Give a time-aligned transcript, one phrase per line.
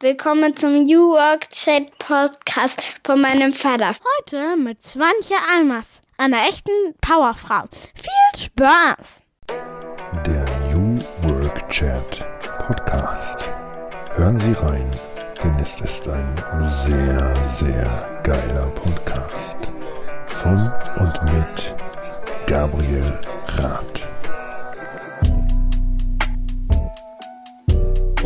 [0.00, 3.92] Willkommen zum New Work Chat Podcast von meinem Vater.
[4.18, 7.62] Heute mit Swantje Almers, einer echten Powerfrau.
[7.94, 9.22] Viel Spaß!
[10.26, 12.26] Der New Work Chat
[12.66, 13.48] Podcast.
[14.16, 14.90] Hören Sie rein,
[15.42, 19.56] denn es ist ein sehr, sehr geiler Podcast.
[20.26, 21.74] Von und mit
[22.46, 24.06] Gabriel Rath.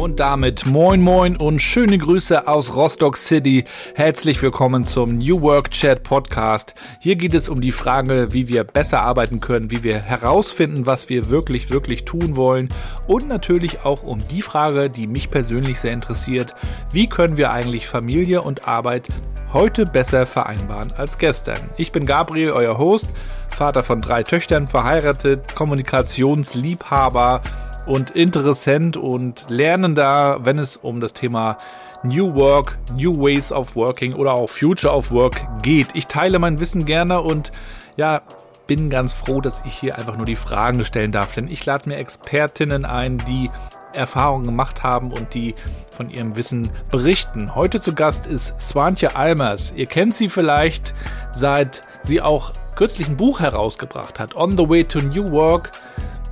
[0.01, 3.67] Und damit moin moin und schöne Grüße aus Rostock City.
[3.95, 6.75] Herzlich willkommen zum New Work Chat Podcast.
[7.01, 11.11] Hier geht es um die Frage, wie wir besser arbeiten können, wie wir herausfinden, was
[11.11, 12.71] wir wirklich, wirklich tun wollen.
[13.09, 16.55] Und natürlich auch um die Frage, die mich persönlich sehr interessiert.
[16.95, 19.07] Wie können wir eigentlich Familie und Arbeit
[19.53, 21.61] heute besser vereinbaren als gestern?
[21.77, 23.11] Ich bin Gabriel, euer Host,
[23.51, 27.43] Vater von drei Töchtern, verheiratet, Kommunikationsliebhaber
[27.91, 31.59] und Interessent und Lernender, wenn es um das Thema
[32.05, 35.89] New Work, New Ways of Working oder auch Future of Work geht.
[35.95, 37.51] Ich teile mein Wissen gerne und
[37.97, 38.23] ja,
[38.69, 41.89] bin ganz froh, dass ich hier einfach nur die Fragen stellen darf, denn ich lade
[41.89, 43.51] mir Expertinnen ein, die
[43.93, 45.57] Erfahrungen gemacht haben und die
[45.91, 47.57] von ihrem Wissen berichten.
[47.57, 49.73] Heute zu Gast ist Swantje Almers.
[49.75, 50.95] Ihr kennt sie vielleicht,
[51.33, 55.73] seit sie auch kürzlich ein Buch herausgebracht hat, On the Way to New Work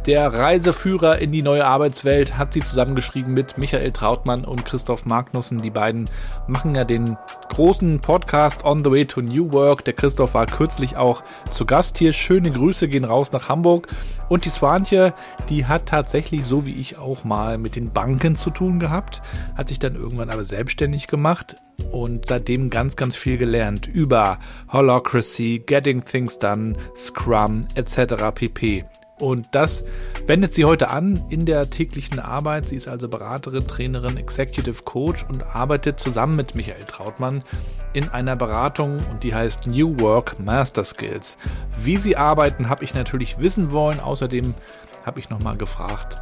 [0.09, 5.59] der Reiseführer in die neue Arbeitswelt hat sie zusammengeschrieben mit Michael Trautmann und Christoph Magnussen.
[5.59, 6.07] Die beiden
[6.47, 7.19] machen ja den
[7.51, 9.85] großen Podcast On the Way to New Work.
[9.85, 12.15] Der Christoph war kürzlich auch zu Gast hier.
[12.15, 13.89] Schöne Grüße gehen raus nach Hamburg.
[14.31, 15.13] Und die Swantje,
[15.51, 19.21] die hat tatsächlich, so wie ich auch mal, mit den Banken zu tun gehabt,
[19.59, 21.57] hat sich dann irgendwann aber selbstständig gemacht
[21.93, 24.39] und seitdem ganz, ganz viel gelernt über
[24.73, 28.33] Holocracy, Getting Things Done, Scrum etc.
[28.35, 28.87] pp.
[29.21, 29.85] Und das
[30.27, 32.69] wendet sie heute an in der täglichen Arbeit.
[32.69, 37.43] Sie ist also Beraterin, Trainerin, Executive Coach und arbeitet zusammen mit Michael Trautmann
[37.93, 41.39] in einer Beratung und die heißt New Work Master Skills.
[41.83, 44.01] Wie sie arbeiten, habe ich natürlich wissen wollen.
[44.01, 44.55] Außerdem
[45.05, 46.17] habe ich nochmal gefragt,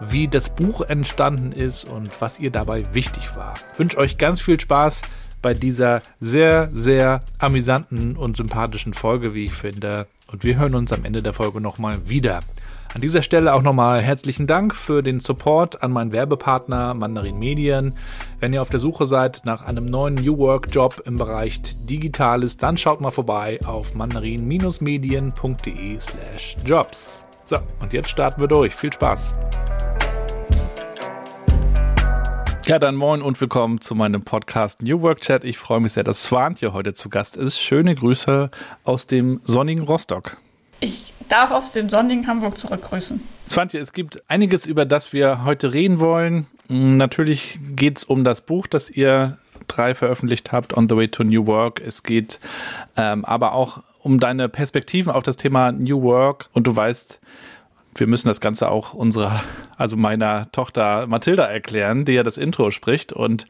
[0.00, 3.54] wie das Buch entstanden ist und was ihr dabei wichtig war.
[3.72, 5.02] Ich wünsche euch ganz viel Spaß
[5.42, 10.06] bei dieser sehr, sehr amüsanten und sympathischen Folge, wie ich finde.
[10.32, 12.40] Und wir hören uns am Ende der Folge nochmal wieder.
[12.94, 17.96] An dieser Stelle auch nochmal herzlichen Dank für den Support an meinen Werbepartner Mandarin Medien.
[18.38, 22.58] Wenn ihr auf der Suche seid nach einem neuen New Work Job im Bereich Digitales,
[22.58, 27.18] dann schaut mal vorbei auf mandarin-medien.de slash jobs.
[27.44, 28.74] So, und jetzt starten wir durch.
[28.74, 29.34] Viel Spaß!
[32.64, 35.42] Ja, dann moin und willkommen zu meinem Podcast New Work Chat.
[35.42, 37.58] Ich freue mich sehr, dass Swantje heute zu Gast ist.
[37.58, 38.52] Schöne Grüße
[38.84, 40.36] aus dem sonnigen Rostock.
[40.78, 43.20] Ich darf aus dem sonnigen Hamburg zurückgrüßen.
[43.48, 46.46] Swantje, es gibt einiges, über das wir heute reden wollen.
[46.68, 51.24] Natürlich geht es um das Buch, das ihr drei veröffentlicht habt, On the Way to
[51.24, 51.80] New Work.
[51.80, 52.38] Es geht
[52.96, 56.48] ähm, aber auch um deine Perspektiven auf das Thema New Work.
[56.52, 57.20] Und du weißt,
[57.94, 59.42] wir müssen das Ganze auch unserer,
[59.76, 63.12] also meiner Tochter Mathilda erklären, die ja das Intro spricht.
[63.12, 63.46] Und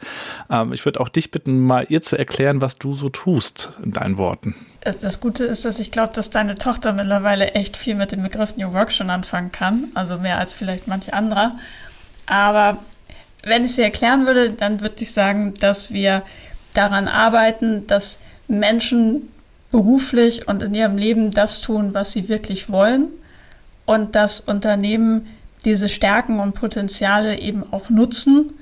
[0.50, 3.92] ähm, ich würde auch dich bitten, mal ihr zu erklären, was du so tust in
[3.92, 4.54] deinen Worten.
[5.00, 8.56] Das Gute ist, dass ich glaube, dass deine Tochter mittlerweile echt viel mit dem Begriff
[8.56, 9.84] New Work schon anfangen kann.
[9.94, 11.52] Also mehr als vielleicht manche andere.
[12.26, 12.78] Aber
[13.44, 16.22] wenn ich sie erklären würde, dann würde ich sagen, dass wir
[16.74, 19.28] daran arbeiten, dass Menschen
[19.70, 23.08] beruflich und in ihrem Leben das tun, was sie wirklich wollen
[23.86, 25.26] und dass Unternehmen
[25.64, 28.52] diese Stärken und Potenziale eben auch nutzen.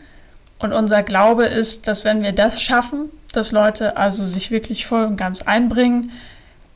[0.59, 5.05] Und unser Glaube ist, dass wenn wir das schaffen, dass Leute also sich wirklich voll
[5.05, 6.13] und ganz einbringen,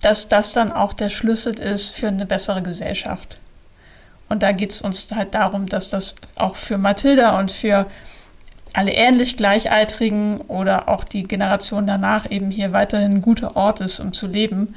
[0.00, 3.38] dass das dann auch der Schlüssel ist für eine bessere Gesellschaft.
[4.28, 7.86] Und da geht es uns halt darum, dass das auch für Mathilda und für
[8.72, 14.00] alle ähnlich Gleichaltrigen oder auch die Generation danach eben hier weiterhin ein guter Ort ist,
[14.00, 14.74] um zu leben.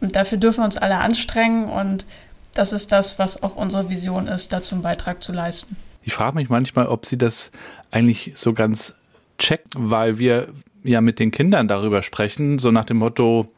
[0.00, 2.04] Und dafür dürfen wir uns alle anstrengen und
[2.58, 5.76] das ist das, was auch unsere Vision ist, dazu einen Beitrag zu leisten.
[6.02, 7.50] Ich frage mich manchmal, ob sie das
[7.90, 8.94] eigentlich so ganz
[9.38, 10.48] checkt, weil wir
[10.84, 13.48] ja mit den Kindern darüber sprechen, so nach dem Motto,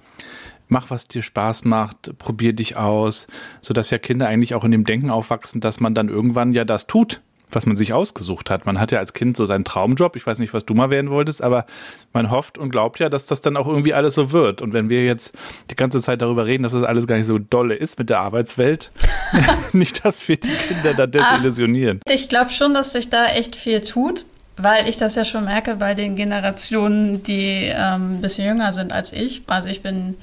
[0.68, 3.26] mach, was dir Spaß macht, probier dich aus,
[3.60, 6.86] sodass ja Kinder eigentlich auch in dem Denken aufwachsen, dass man dann irgendwann ja das
[6.86, 8.66] tut, was man sich ausgesucht hat.
[8.66, 10.16] Man hat ja als Kind so seinen Traumjob.
[10.16, 11.66] Ich weiß nicht, was du mal werden wolltest, aber
[12.12, 14.62] man hofft und glaubt ja, dass das dann auch irgendwie alles so wird.
[14.62, 15.36] Und wenn wir jetzt
[15.70, 18.20] die ganze Zeit darüber reden, dass das alles gar nicht so dolle ist mit der
[18.20, 18.90] Arbeitswelt,
[19.72, 22.00] nicht, dass wir die Kinder da desillusionieren.
[22.06, 24.24] Ah, ich glaube schon, dass sich da echt viel tut.
[24.60, 28.92] Weil ich das ja schon merke bei den Generationen, die ähm, ein bisschen jünger sind
[28.92, 29.42] als ich.
[29.46, 30.16] Also ich bin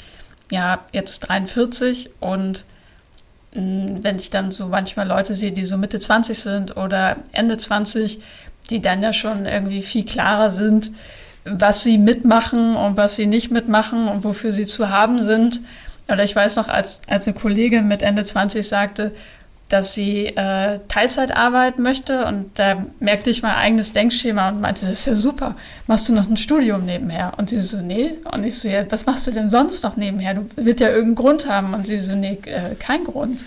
[0.51, 2.66] ja jetzt 43 und
[3.56, 8.19] wenn ich dann so manchmal Leute sehe, die so Mitte 20 sind oder Ende 20,
[8.69, 10.92] die dann ja schon irgendwie viel klarer sind,
[11.46, 15.62] was sie mitmachen und was sie nicht mitmachen und wofür sie zu haben sind.
[16.12, 19.13] Oder ich weiß noch, als, als eine Kollegin mit Ende 20 sagte,
[19.70, 24.86] dass sie äh, Teilzeit arbeiten möchte und da merkte ich mein eigenes Denkschema und meinte,
[24.86, 25.56] das ist ja super,
[25.88, 27.34] machst du noch ein Studium nebenher?
[27.38, 28.12] Und sie so, nee.
[28.32, 30.36] Und ich so, ja, was machst du denn sonst noch nebenher?
[30.36, 31.74] Du wirst ja irgendeinen Grund haben.
[31.74, 33.40] Und sie so, nee, äh, kein Grund.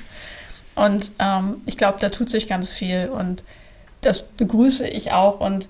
[0.75, 3.45] Und ähm, ich glaube, da tut sich ganz viel und
[4.01, 5.69] das begrüße ich auch und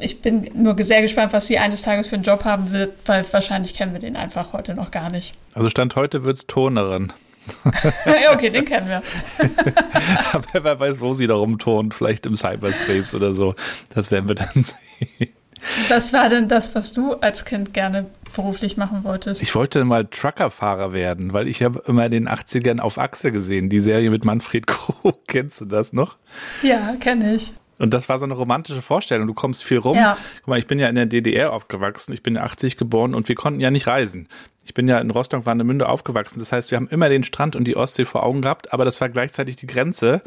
[0.00, 3.24] ich bin nur sehr gespannt, was sie eines Tages für einen Job haben wird, weil
[3.32, 5.34] wahrscheinlich kennen wir den einfach heute noch gar nicht.
[5.54, 7.12] Also Stand heute wird es Turnerin.
[8.06, 9.02] Ja, okay, den kennen wir.
[10.32, 13.54] Aber wer weiß, wo sie da rumturnt, vielleicht im Cyberspace oder so.
[13.94, 15.32] Das werden wir dann sehen.
[15.88, 19.42] Was war denn das, was du als Kind gerne beruflich machen wolltest?
[19.42, 23.68] Ich wollte mal Truckerfahrer werden, weil ich habe immer in den 80ern auf Achse gesehen,
[23.68, 25.18] die Serie mit Manfred Krug.
[25.26, 26.16] Kennst du das noch?
[26.62, 27.52] Ja, kenne ich.
[27.78, 29.26] Und das war so eine romantische Vorstellung.
[29.26, 29.96] Du kommst viel rum.
[29.96, 30.16] Ja.
[30.40, 32.12] Guck mal, ich bin ja in der DDR aufgewachsen.
[32.12, 34.28] Ich bin ja 80 geboren und wir konnten ja nicht reisen.
[34.64, 36.38] Ich bin ja in Rostock-Warnemünde aufgewachsen.
[36.38, 39.00] Das heißt, wir haben immer den Strand und die Ostsee vor Augen gehabt, aber das
[39.00, 40.22] war gleichzeitig die Grenze.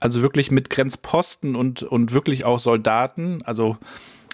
[0.00, 3.78] Also wirklich mit Grenzposten und, und wirklich auch Soldaten, also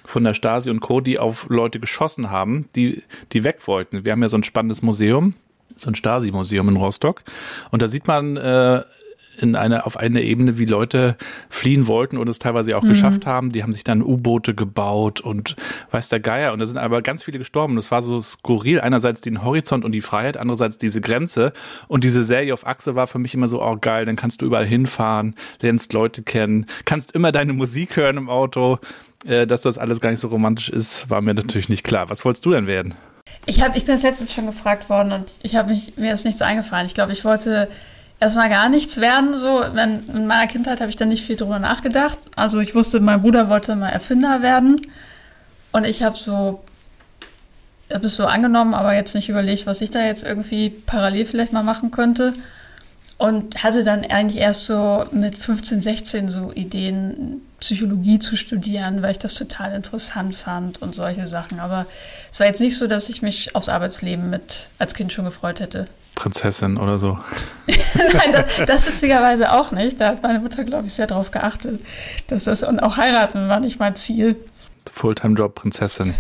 [0.05, 4.05] von der Stasi und Co., die auf Leute geschossen haben, die, die weg wollten.
[4.05, 5.35] Wir haben ja so ein spannendes Museum,
[5.76, 7.23] so ein Stasi-Museum in Rostock.
[7.70, 8.82] Und da sieht man äh,
[9.38, 11.17] in einer, auf einer Ebene, wie Leute
[11.49, 12.90] fliehen wollten und es teilweise auch mhm.
[12.90, 13.52] geschafft haben.
[13.52, 15.56] Die haben sich dann U-Boote gebaut und
[15.90, 16.52] weiß der Geier.
[16.52, 17.76] Und da sind aber ganz viele gestorben.
[17.76, 18.81] Das war so skurril.
[18.81, 21.52] Einerseits den Horizont und die Freiheit, andererseits diese Grenze.
[21.88, 24.46] Und diese Serie auf Achse war für mich immer so, oh geil, dann kannst du
[24.46, 28.79] überall hinfahren, lernst Leute kennen, kannst immer deine Musik hören im Auto.
[29.25, 32.11] Äh, dass das alles gar nicht so romantisch ist, war mir natürlich nicht klar.
[32.11, 32.94] Was wolltest du denn werden?
[33.46, 36.25] Ich, hab, ich bin das letztens schon gefragt worden und ich habe mich, mir ist
[36.25, 36.87] nichts eingefallen.
[36.87, 37.69] Ich glaube, ich wollte
[38.22, 39.34] erstmal gar nichts werden.
[39.34, 42.19] So, in meiner Kindheit habe ich da nicht viel drüber nachgedacht.
[42.36, 44.80] Also ich wusste, mein Bruder wollte mal Erfinder werden.
[45.72, 46.62] Und ich habe so,
[47.92, 51.52] habe es so angenommen, aber jetzt nicht überlegt, was ich da jetzt irgendwie parallel vielleicht
[51.52, 52.32] mal machen könnte.
[53.19, 59.12] Und hatte dann eigentlich erst so mit 15, 16 so Ideen, Psychologie zu studieren, weil
[59.12, 61.61] ich das total interessant fand und solche Sachen.
[61.61, 61.87] Aber
[62.32, 65.61] es war jetzt nicht so, dass ich mich aufs Arbeitsleben mit als Kind schon gefreut
[65.61, 65.87] hätte.
[66.17, 67.20] Prinzessin oder so.
[67.67, 70.00] Nein, das, das, witzigerweise auch nicht.
[70.00, 71.85] Da hat meine Mutter, glaube ich, sehr darauf geachtet,
[72.26, 74.35] dass das und auch heiraten war nicht mein Ziel.
[74.93, 76.15] Fulltime-Job Prinzessin.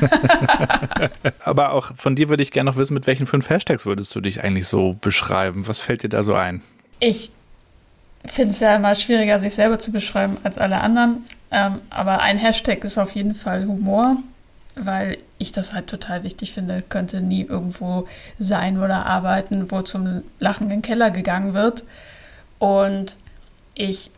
[1.44, 4.20] Aber auch von dir würde ich gerne noch wissen, mit welchen fünf Hashtags würdest du
[4.20, 5.66] dich eigentlich so beschreiben?
[5.66, 6.62] Was fällt dir da so ein?
[7.00, 7.32] Ich
[8.24, 11.24] finde es ja immer schwieriger, sich selber zu beschreiben als alle anderen.
[11.50, 14.16] Ähm, aber ein Hashtag ist auf jeden Fall Humor,
[14.74, 16.82] weil ich das halt total wichtig finde.
[16.88, 18.06] Könnte nie irgendwo
[18.38, 21.84] sein oder arbeiten, wo zum Lachen in den Keller gegangen wird.
[22.58, 23.16] Und
[23.74, 24.10] ich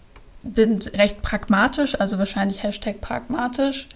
[0.42, 3.86] bin recht pragmatisch, also wahrscheinlich Hashtag pragmatisch,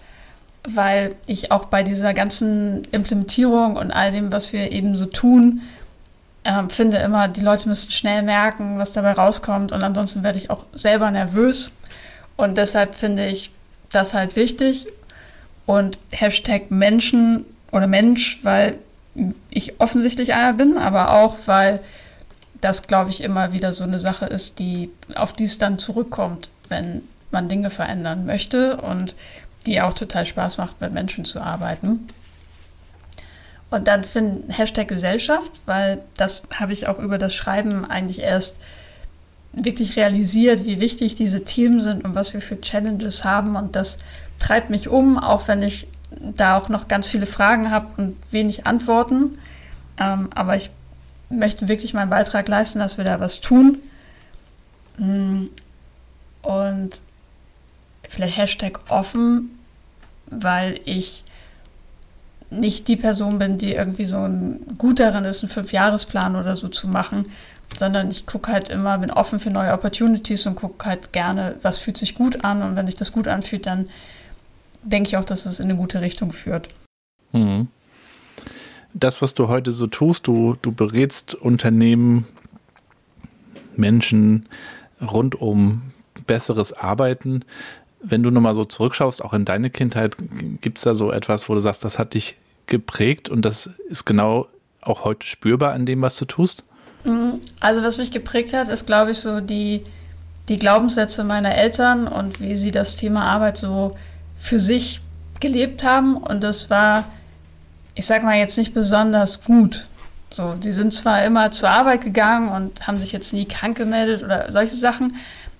[0.67, 5.61] weil ich auch bei dieser ganzen Implementierung und all dem, was wir eben so tun,
[6.47, 9.71] äh, finde immer, die Leute müssen schnell merken, was dabei rauskommt.
[9.73, 11.71] Und ansonsten werde ich auch selber nervös.
[12.37, 13.51] Und deshalb finde ich
[13.91, 14.87] das halt wichtig.
[15.65, 18.75] Und Hashtag Menschen oder Mensch, weil
[19.49, 21.81] ich offensichtlich einer bin, aber auch, weil
[22.61, 26.49] das, glaube ich, immer wieder so eine Sache ist, die, auf die es dann zurückkommt,
[26.69, 27.01] wenn
[27.31, 29.15] man Dinge verändern möchte und
[29.65, 32.07] die auch total Spaß macht, mit Menschen zu arbeiten.
[33.69, 38.55] Und dann finden Hashtag Gesellschaft, weil das habe ich auch über das Schreiben eigentlich erst
[39.51, 43.55] wirklich realisiert, wie wichtig diese Themen sind und was wir für Challenges haben.
[43.55, 43.97] Und das
[44.39, 48.65] treibt mich um, auch wenn ich da auch noch ganz viele Fragen habe und wenig
[48.65, 49.37] Antworten.
[49.99, 50.69] Ähm, aber ich
[51.29, 53.79] möchte wirklich meinen Beitrag leisten, dass wir da was tun.
[54.97, 55.45] Mm,
[56.41, 57.01] und
[58.07, 59.59] vielleicht Hashtag offen,
[60.27, 61.23] weil ich
[62.49, 66.67] nicht die Person bin, die irgendwie so ein gut darin ist, einen Fünfjahresplan oder so
[66.67, 67.25] zu machen,
[67.77, 71.77] sondern ich gucke halt immer, bin offen für neue Opportunities und gucke halt gerne, was
[71.77, 73.89] fühlt sich gut an und wenn sich das gut anfühlt, dann
[74.83, 76.69] denke ich auch, dass es in eine gute Richtung führt.
[77.33, 77.67] Mhm
[78.99, 82.25] das, was du heute so tust, du, du berätst Unternehmen,
[83.75, 84.47] Menschen
[85.01, 85.81] rund um
[86.25, 87.43] besseres Arbeiten.
[88.01, 90.17] Wenn du nochmal so zurückschaust, auch in deine Kindheit,
[90.61, 92.37] gibt es da so etwas, wo du sagst, das hat dich
[92.67, 94.47] geprägt und das ist genau
[94.81, 96.63] auch heute spürbar an dem, was du tust?
[97.03, 97.39] Mhm.
[97.59, 99.83] Also was mich geprägt hat, ist, glaube ich, so die,
[100.49, 103.95] die Glaubenssätze meiner Eltern und wie sie das Thema Arbeit so
[104.37, 105.01] für sich
[105.39, 106.17] gelebt haben.
[106.17, 107.05] Und das war
[107.97, 109.87] ich sag mal jetzt nicht besonders gut.
[110.31, 114.23] So, die sind zwar immer zur Arbeit gegangen und haben sich jetzt nie krank gemeldet
[114.23, 115.15] oder solche Sachen,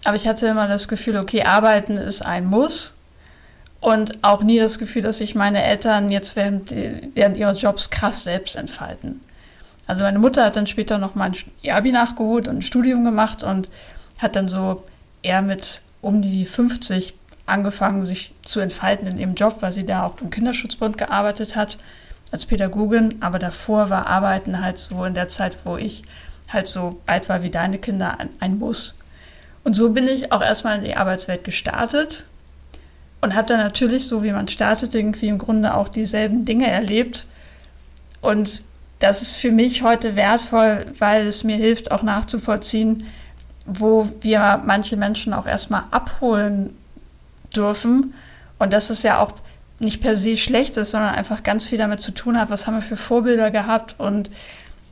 [0.07, 2.93] aber ich hatte immer das Gefühl, okay, arbeiten ist ein Muss.
[3.81, 6.73] Und auch nie das Gefühl, dass sich meine Eltern jetzt während,
[7.13, 9.19] während ihrer Jobs krass selbst entfalten.
[9.85, 13.43] Also meine Mutter hat dann später noch mal ihr Abi nachgeholt und ein Studium gemacht
[13.43, 13.67] und
[14.17, 14.85] hat dann so
[15.23, 17.13] eher mit um die 50
[17.45, 21.77] angefangen, sich zu entfalten in ihrem Job, weil sie da auch im Kinderschutzbund gearbeitet hat
[22.31, 23.15] als Pädagogin.
[23.19, 26.03] Aber davor war Arbeiten halt so in der Zeit, wo ich
[26.47, 28.95] halt so alt war wie deine Kinder, ein, ein Muss.
[29.67, 32.23] Und so bin ich auch erstmal in die Arbeitswelt gestartet
[33.19, 37.25] und habe dann natürlich, so wie man startet, irgendwie im Grunde auch dieselben Dinge erlebt.
[38.21, 38.63] Und
[38.99, 43.07] das ist für mich heute wertvoll, weil es mir hilft, auch nachzuvollziehen,
[43.65, 46.73] wo wir manche Menschen auch erstmal abholen
[47.53, 48.13] dürfen.
[48.59, 49.33] Und dass es ja auch
[49.79, 52.75] nicht per se schlecht ist, sondern einfach ganz viel damit zu tun hat, was haben
[52.75, 54.29] wir für Vorbilder gehabt und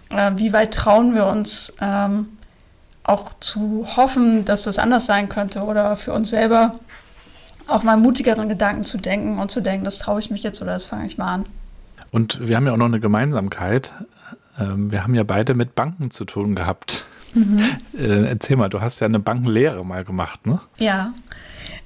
[0.10, 2.35] äh, wie weit trauen wir uns ähm,
[3.05, 6.79] auch zu hoffen, dass das anders sein könnte oder für uns selber
[7.67, 10.74] auch mal mutigeren Gedanken zu denken und zu denken, das traue ich mich jetzt oder
[10.74, 11.45] das fange ich mal an.
[12.12, 13.91] Und wir haben ja auch noch eine Gemeinsamkeit.
[14.59, 17.05] Ähm, wir haben ja beide mit Banken zu tun gehabt.
[17.33, 17.63] Mhm.
[17.97, 20.59] Äh, erzähl mal, du hast ja eine Bankenlehre mal gemacht, ne?
[20.77, 21.13] Ja.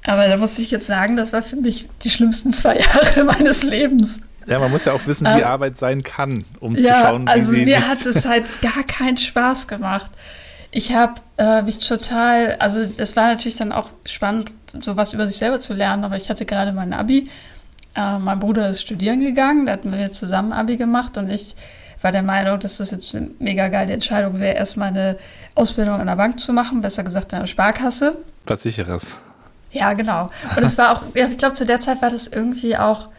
[0.07, 3.61] Aber da muss ich jetzt sagen, das war für mich die schlimmsten zwei Jahre meines
[3.61, 4.19] Lebens.
[4.47, 7.25] Ja, man muss ja auch wissen, wie ähm, Arbeit sein kann, um ja, zu schauen,
[7.25, 7.65] wie also sie.
[7.65, 10.11] Mir hat es halt gar keinen Spaß gemacht.
[10.71, 15.38] Ich habe äh, mich total, also das war natürlich dann auch spannend, sowas über sich
[15.38, 17.29] selber zu lernen, aber ich hatte gerade mein Abi.
[17.95, 21.55] Äh, mein Bruder ist studieren gegangen, da hatten wir zusammen Abi gemacht und ich
[22.01, 25.17] war der Meinung, dass das jetzt eine mega geile Entscheidung wäre, erstmal eine
[25.55, 28.17] Ausbildung in der Bank zu machen, besser gesagt in der Sparkasse.
[28.45, 29.17] Was sicheres.
[29.71, 30.29] Ja, genau.
[30.55, 33.09] Und es war auch, ja, ich glaube, zu der Zeit war das irgendwie auch,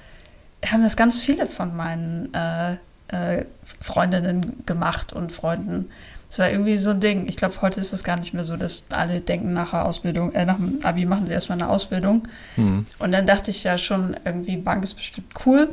[0.67, 2.73] haben das ganz viele von meinen äh,
[3.09, 3.45] äh,
[3.81, 5.91] Freundinnen gemacht und Freunden.
[6.31, 7.27] Es war irgendwie so ein Ding.
[7.29, 10.33] Ich glaube, heute ist es gar nicht mehr so, dass alle denken, nach der Ausbildung,
[10.33, 12.23] äh, nach dem Abi machen sie erstmal eine Ausbildung.
[12.57, 12.87] Mhm.
[13.01, 15.71] Und dann dachte ich ja schon, irgendwie Bank ist bestimmt cool.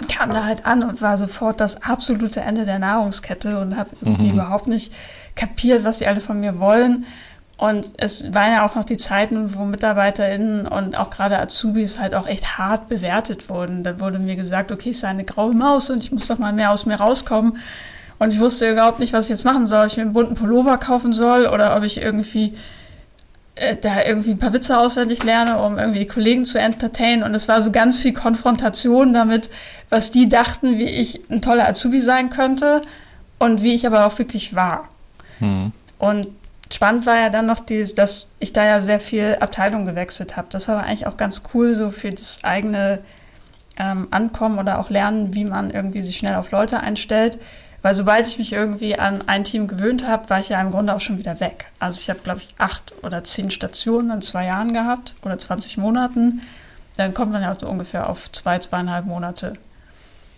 [0.00, 3.90] Und kam da halt an und war sofort das absolute Ende der Nahrungskette und habe
[4.00, 4.34] irgendwie mhm.
[4.34, 4.92] überhaupt nicht
[5.34, 7.04] kapiert, was die alle von mir wollen.
[7.56, 12.14] Und es waren ja auch noch die Zeiten, wo MitarbeiterInnen und auch gerade Azubis halt
[12.14, 13.82] auch echt hart bewertet wurden.
[13.82, 16.52] Da wurde mir gesagt, okay, ich sei eine graue Maus und ich muss doch mal
[16.52, 17.58] mehr aus mir rauskommen.
[18.24, 19.82] Und ich wusste überhaupt nicht, was ich jetzt machen soll.
[19.84, 22.54] Ob ich mir einen bunten Pullover kaufen soll oder ob ich irgendwie
[23.54, 27.22] äh, da irgendwie ein paar Witze auswendig lerne, um irgendwie Kollegen zu entertainen.
[27.22, 29.50] Und es war so ganz viel Konfrontation damit,
[29.90, 32.80] was die dachten, wie ich ein toller Azubi sein könnte
[33.38, 34.88] und wie ich aber auch wirklich war.
[35.40, 35.72] Hm.
[35.98, 36.28] Und
[36.72, 40.46] spannend war ja dann noch, die, dass ich da ja sehr viel Abteilung gewechselt habe.
[40.48, 43.00] Das war eigentlich auch ganz cool, so für das eigene
[43.78, 47.38] ähm, Ankommen oder auch Lernen, wie man irgendwie sich schnell auf Leute einstellt.
[47.84, 50.94] Weil sobald ich mich irgendwie an ein Team gewöhnt habe, war ich ja im Grunde
[50.96, 51.66] auch schon wieder weg.
[51.78, 55.76] Also ich habe, glaube ich, acht oder zehn Stationen in zwei Jahren gehabt oder 20
[55.76, 56.40] Monaten.
[56.96, 59.52] Dann kommt man ja so ungefähr auf zwei, zweieinhalb Monate.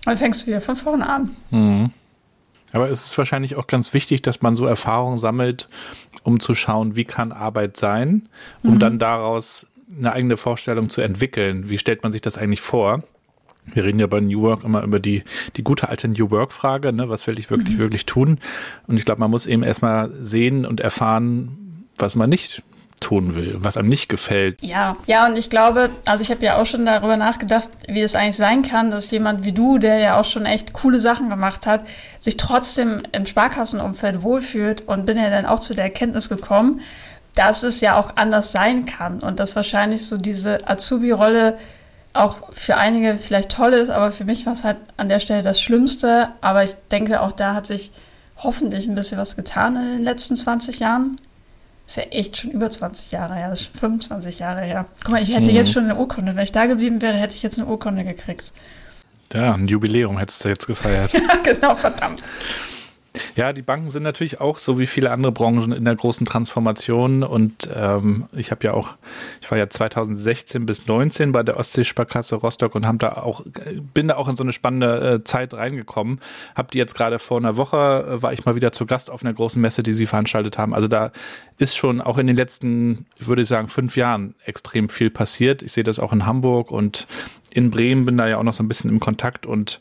[0.05, 1.37] Dann fängst du wieder von vorne an.
[1.51, 1.91] Mhm.
[2.73, 5.69] Aber es ist wahrscheinlich auch ganz wichtig, dass man so Erfahrungen sammelt,
[6.25, 8.29] um zu schauen, wie kann Arbeit sein,
[8.65, 8.79] um mhm.
[8.81, 11.69] dann daraus eine eigene Vorstellung zu entwickeln.
[11.69, 13.05] Wie stellt man sich das eigentlich vor?
[13.73, 15.23] Wir reden ja bei New Work immer über die,
[15.57, 17.09] die gute alte New Work-Frage, ne?
[17.09, 17.81] was will ich wirklich, mhm.
[17.81, 18.39] wirklich tun?
[18.87, 22.63] Und ich glaube, man muss eben erstmal sehen und erfahren, was man nicht
[23.01, 24.63] tun will, was einem nicht gefällt.
[24.63, 28.15] Ja, ja, und ich glaube, also ich habe ja auch schon darüber nachgedacht, wie es
[28.15, 31.67] eigentlich sein kann, dass jemand wie du, der ja auch schon echt coole Sachen gemacht
[31.67, 31.87] hat,
[32.21, 36.81] sich trotzdem im Sparkassenumfeld wohlfühlt und bin ja dann auch zu der Erkenntnis gekommen,
[37.35, 41.59] dass es ja auch anders sein kann und dass wahrscheinlich so diese Azubi-Rolle
[42.19, 45.43] auch für einige vielleicht toll ist, aber für mich war es halt an der Stelle
[45.43, 46.29] das Schlimmste.
[46.41, 47.93] Aber ich denke, auch da hat sich
[48.39, 51.17] hoffentlich ein bisschen was getan in den letzten 20 Jahren.
[51.87, 54.87] Ist ja echt schon über 20 Jahre her, das ist schon 25 Jahre her.
[55.05, 55.55] Guck mal, ich hätte mhm.
[55.55, 56.35] jetzt schon eine Urkunde.
[56.35, 58.53] Wenn ich da geblieben wäre, hätte ich jetzt eine Urkunde gekriegt.
[59.33, 61.13] Ja, ein Jubiläum hättest du jetzt gefeiert.
[61.13, 62.23] ja, genau, verdammt.
[63.35, 67.23] Ja, die Banken sind natürlich auch so wie viele andere Branchen in der großen Transformation
[67.23, 68.95] und ähm, ich habe ja auch,
[69.41, 73.43] ich war ja 2016 bis 19 bei der Ostseesparkasse Rostock und haben da auch,
[73.95, 76.21] bin da auch in so eine spannende äh, Zeit reingekommen.
[76.55, 79.23] Hab die jetzt gerade vor einer Woche äh, war ich mal wieder zu Gast auf
[79.23, 80.75] einer großen Messe, die sie veranstaltet haben.
[80.75, 81.13] Also da
[81.59, 85.63] ist schon auch in den letzten, ich würde sagen, fünf Jahren extrem viel passiert.
[85.63, 87.07] Ich sehe das auch in Hamburg und
[87.51, 89.81] in Bremen bin da ja auch noch so ein bisschen im Kontakt und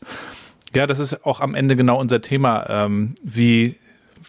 [0.76, 2.66] ja, das ist auch am Ende genau unser Thema.
[2.70, 3.76] Ähm, wie,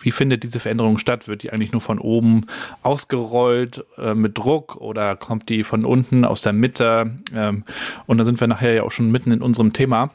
[0.01, 1.29] wie findet diese Veränderung statt?
[1.29, 2.47] Wird die eigentlich nur von oben
[2.83, 7.13] ausgerollt äh, mit Druck oder kommt die von unten aus der Mitte?
[7.35, 7.65] Ähm,
[8.07, 10.11] und dann sind wir nachher ja auch schon mitten in unserem Thema.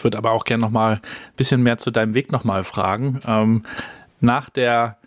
[0.00, 1.00] Würde aber auch gerne noch mal ein
[1.36, 3.20] bisschen mehr zu deinem Weg noch mal fragen.
[3.26, 3.64] Ähm,
[4.20, 4.98] nach der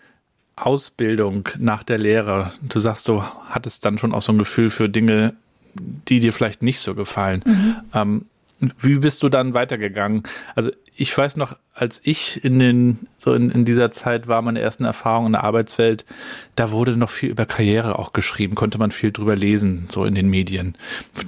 [0.55, 2.51] Ausbildung nach der Lehre?
[2.61, 5.33] Du sagst, du hattest dann schon auch so ein Gefühl für Dinge,
[5.73, 7.43] die dir vielleicht nicht so gefallen.
[7.45, 7.75] Mhm.
[7.93, 8.25] Ähm,
[8.79, 10.23] wie bist du dann weitergegangen?
[10.55, 14.59] Also ich weiß noch, als ich in den, so in, in dieser Zeit war, meine
[14.59, 16.05] ersten Erfahrungen in der Arbeitswelt,
[16.55, 20.13] da wurde noch viel über Karriere auch geschrieben, konnte man viel drüber lesen, so in
[20.13, 20.75] den Medien.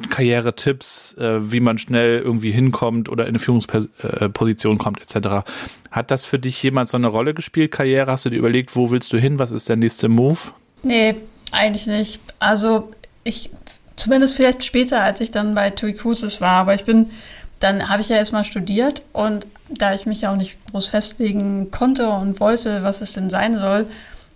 [0.09, 5.43] Karrieretipps, äh, wie man schnell irgendwie hinkommt oder in eine Führungsposition kommt, etc.
[5.89, 8.11] Hat das für dich jemals so eine Rolle gespielt, Karriere?
[8.11, 9.39] Hast du dir überlegt, wo willst du hin?
[9.39, 10.37] Was ist der nächste Move?
[10.83, 11.15] Nee,
[11.51, 12.19] eigentlich nicht.
[12.39, 12.91] Also
[13.23, 13.49] ich
[13.95, 16.53] Zumindest vielleicht später, als ich dann bei TUI Cruises war.
[16.53, 17.12] Aber ich bin,
[17.59, 21.71] dann habe ich ja erstmal studiert und da ich mich ja auch nicht groß festlegen
[21.71, 23.88] konnte und wollte, was es denn sein soll,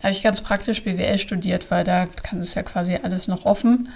[0.01, 3.89] habe ich ganz praktisch BWL studiert, weil da kann es ja quasi alles noch offen.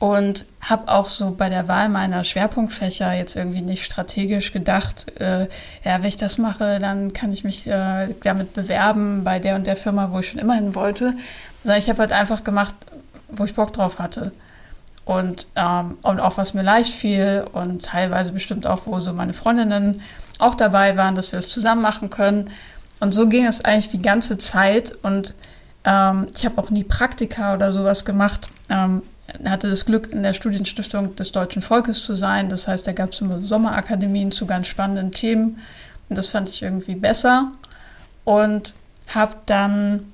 [0.00, 5.46] Und habe auch so bei der Wahl meiner Schwerpunktfächer jetzt irgendwie nicht strategisch gedacht, äh,
[5.84, 9.66] ja, wenn ich das mache, dann kann ich mich äh, damit bewerben bei der und
[9.66, 11.14] der Firma, wo ich schon immer hin wollte.
[11.62, 12.74] Sondern ich habe halt einfach gemacht,
[13.28, 14.32] wo ich Bock drauf hatte
[15.04, 19.32] und, ähm, und auch was mir leicht fiel und teilweise bestimmt auch, wo so meine
[19.32, 20.02] Freundinnen
[20.38, 22.50] auch dabei waren, dass wir es zusammen machen können.
[23.00, 25.34] Und so ging es eigentlich die ganze Zeit und
[25.84, 28.48] ähm, ich habe auch nie Praktika oder sowas gemacht.
[28.70, 29.02] Ähm,
[29.44, 32.48] hatte das Glück, in der Studienstiftung des deutschen Volkes zu sein.
[32.48, 35.60] Das heißt, da gab es immer Sommerakademien zu ganz spannenden Themen.
[36.08, 37.50] Und das fand ich irgendwie besser.
[38.24, 38.74] Und
[39.08, 40.12] habe dann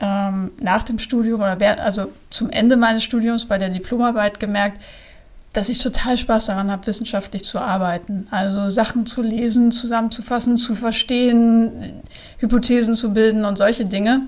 [0.00, 4.80] ähm, nach dem Studium oder während, also zum Ende meines Studiums bei der Diplomarbeit gemerkt,
[5.52, 8.28] dass ich total Spaß daran habe, wissenschaftlich zu arbeiten.
[8.30, 12.02] Also Sachen zu lesen, zusammenzufassen, zu verstehen,
[12.38, 14.22] Hypothesen zu bilden und solche Dinge.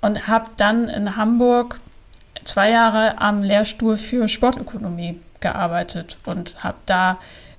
[0.00, 1.80] Und habe dann in Hamburg
[2.44, 7.18] zwei Jahre am Lehrstuhl für Sportökonomie gearbeitet und habe da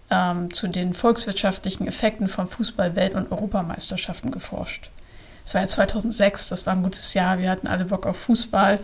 [0.10, 4.90] ähm, zu den volkswirtschaftlichen Effekten von Fußball, Welt- und Europameisterschaften geforscht.
[5.46, 7.38] Das war ja 2006, das war ein gutes Jahr.
[7.38, 8.80] Wir hatten alle Bock auf Fußball.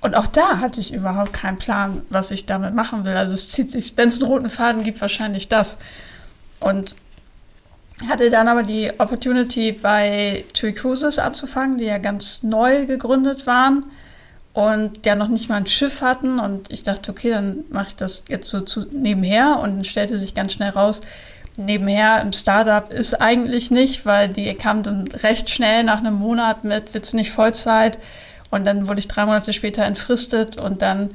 [0.00, 3.16] Und auch da hatte ich überhaupt keinen Plan, was ich damit machen will.
[3.16, 5.78] Also es zieht sich, wenn es einen roten Faden gibt, wahrscheinlich das.
[6.58, 6.94] Und
[8.08, 10.74] hatte dann aber die Opportunity bei TUI
[11.18, 13.84] anzufangen, die ja ganz neu gegründet waren
[14.52, 16.38] und der noch nicht mal ein Schiff hatten.
[16.38, 19.60] Und ich dachte, okay, dann mache ich das jetzt so zu, nebenher.
[19.62, 21.02] Und dann stellte sich ganz schnell raus,
[21.56, 26.64] nebenher im Startup ist eigentlich nicht, weil die kam dann recht schnell nach einem Monat
[26.64, 27.98] mit, willst du nicht Vollzeit?
[28.50, 31.10] Und dann wurde ich drei Monate später entfristet und dann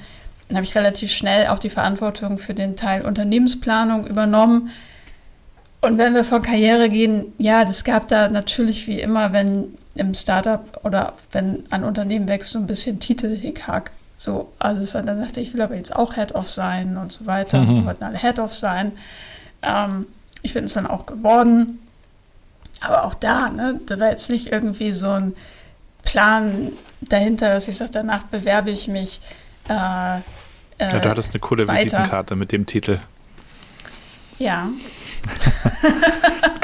[0.53, 4.71] habe ich relativ schnell auch die Verantwortung für den Teil Unternehmensplanung übernommen.
[5.81, 10.13] Und wenn wir von Karriere gehen, ja, das gab da natürlich wie immer, wenn im
[10.13, 13.91] Startup oder wenn ein Unternehmen wächst, so ein bisschen Titel-Hickhack.
[14.17, 17.61] So, also dann dachte ich, ich will aber jetzt auch Head-Off sein und so weiter.
[17.61, 17.75] Mhm.
[17.75, 18.91] Wir wollten alle Head-Off sein.
[19.61, 20.07] Ähm,
[20.41, 21.79] ich bin es dann auch geworden.
[22.81, 25.35] Aber auch da, ne, da war jetzt nicht irgendwie so ein
[26.03, 26.71] Plan
[27.01, 29.19] dahinter, dass ich sage, danach bewerbe ich mich.
[29.67, 30.19] Äh, äh,
[30.79, 31.83] ja, du hattest eine coole weiter.
[31.83, 32.99] Visitenkarte mit dem Titel.
[34.39, 34.69] Ja.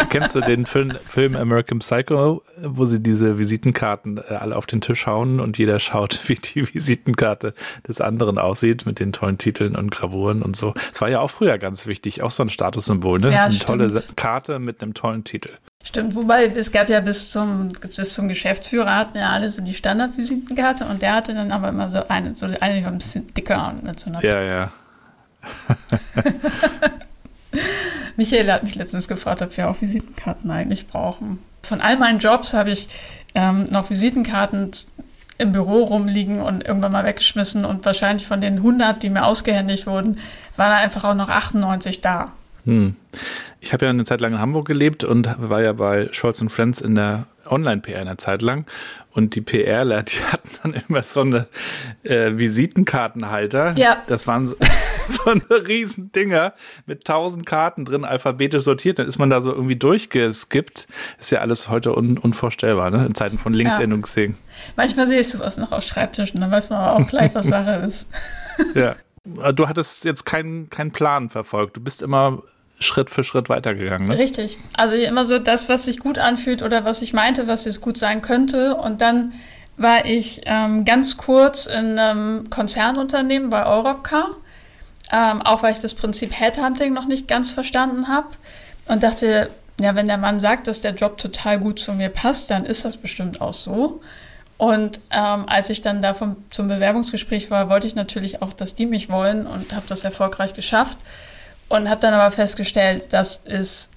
[0.10, 4.80] Kennst du den Film, Film, American Psycho, wo sie diese Visitenkarten äh, alle auf den
[4.80, 7.54] Tisch hauen und jeder schaut, wie die Visitenkarte
[7.86, 10.74] des anderen aussieht mit den tollen Titeln und Gravuren und so.
[10.92, 13.32] Das war ja auch früher ganz wichtig, auch so ein Statussymbol, ne?
[13.32, 13.68] Ja, Eine stimmt.
[13.68, 15.50] tolle Karte mit einem tollen Titel.
[15.84, 19.74] Stimmt, wobei es gab ja bis zum, bis zum Geschäftsführer hatten ja alle so die
[19.74, 23.32] Standardvisitenkarte und der hatte dann aber immer so eine, so eine, die war ein bisschen
[23.34, 24.24] dicker und mit so einer.
[24.24, 24.72] Ja, ja.
[28.18, 31.39] Michael hat mich letztens gefragt, ob wir auch Visitenkarten eigentlich brauchen.
[31.63, 32.88] Von all meinen Jobs habe ich
[33.34, 34.72] ähm, noch Visitenkarten
[35.38, 39.86] im Büro rumliegen und irgendwann mal weggeschmissen und wahrscheinlich von den 100, die mir ausgehändigt
[39.86, 40.20] wurden,
[40.56, 42.32] waren da einfach auch noch 98 da.
[42.63, 42.96] Hm.
[43.60, 46.50] Ich habe ja eine Zeit lang in Hamburg gelebt und war ja bei Scholz und
[46.50, 48.65] Friends in der Online-PR eine Zeit lang.
[49.12, 51.47] Und die PRler, die hatten dann immer so eine
[52.03, 53.73] äh, Visitenkartenhalter.
[53.77, 54.03] Ja.
[54.08, 54.55] Das waren so,
[55.10, 56.53] so eine riesen Dinger
[56.86, 58.99] mit tausend Karten drin, alphabetisch sortiert.
[58.99, 60.88] Dann ist man da so irgendwie durchgeskippt.
[61.19, 63.05] Ist ja alles heute un unvorstellbar, ne?
[63.05, 63.95] In Zeiten von LinkedIn Ja.
[63.95, 64.36] und Xing.
[64.75, 67.86] Manchmal sehe ich sowas noch auf Schreibtischen, dann weiß man aber auch gleich, was Sache
[67.88, 68.08] ist.
[68.73, 68.95] Ja.
[69.53, 71.75] Du hattest jetzt keinen keinen Plan verfolgt.
[71.75, 72.41] Du bist immer
[72.86, 74.17] Schritt für Schritt weitergegangen, ne?
[74.17, 74.58] Richtig.
[74.74, 77.98] Also immer so das, was sich gut anfühlt oder was ich meinte, was jetzt gut
[77.98, 78.76] sein könnte.
[78.76, 79.34] Und dann
[79.78, 84.32] war ich ähm, ganz kurz in einem Konzernunternehmen bei Europcar,
[85.12, 88.30] ähm, auch weil ich das Prinzip Headhunting noch nicht ganz verstanden habe
[88.88, 92.50] und dachte, ja, wenn der Mann sagt, dass der Job total gut zu mir passt,
[92.50, 94.02] dann ist das bestimmt auch so.
[94.58, 98.74] Und ähm, als ich dann da vom, zum Bewerbungsgespräch war, wollte ich natürlich auch, dass
[98.74, 100.98] die mich wollen und habe das erfolgreich geschafft.
[101.67, 103.91] Und habe dann aber festgestellt, das ist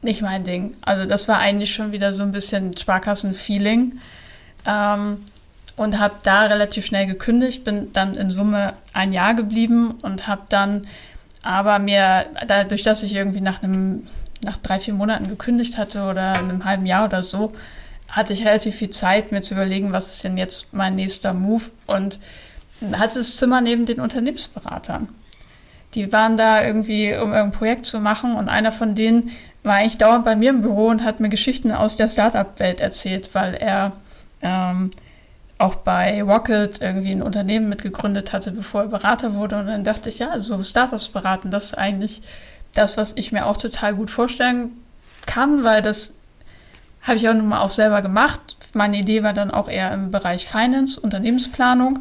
[0.00, 0.74] nicht mein Ding.
[0.82, 3.98] Also das war eigentlich schon wieder so ein bisschen Sparkassen-Feeling.
[4.66, 5.18] ähm,
[5.76, 10.42] und habe da relativ schnell gekündigt, bin dann in Summe ein Jahr geblieben und habe
[10.48, 10.86] dann
[11.42, 14.06] aber mir, dadurch, dass ich irgendwie nach einem,
[14.44, 17.52] nach drei, vier Monaten gekündigt hatte oder einem halben Jahr oder so,
[18.08, 21.64] hatte ich relativ viel Zeit, mir zu überlegen, was ist denn jetzt mein nächster Move
[21.86, 22.18] und
[22.92, 25.08] hatte das Zimmer neben den Unternehmensberatern.
[25.94, 29.30] Die waren da irgendwie, um irgendein Projekt zu machen und einer von denen
[29.62, 33.30] war eigentlich dauernd bei mir im Büro und hat mir Geschichten aus der Startup-Welt erzählt,
[33.34, 33.92] weil er
[34.40, 34.90] ähm,
[35.58, 39.58] auch bei Rocket irgendwie ein Unternehmen mitgegründet hatte, bevor er Berater wurde.
[39.58, 42.22] Und dann dachte ich, ja, so Startups beraten, das ist eigentlich
[42.74, 44.70] das, was ich mir auch total gut vorstellen
[45.26, 46.12] kann, weil das
[47.02, 48.40] habe ich auch nun mal auch selber gemacht.
[48.74, 52.00] Meine Idee war dann auch eher im Bereich Finance, Unternehmensplanung.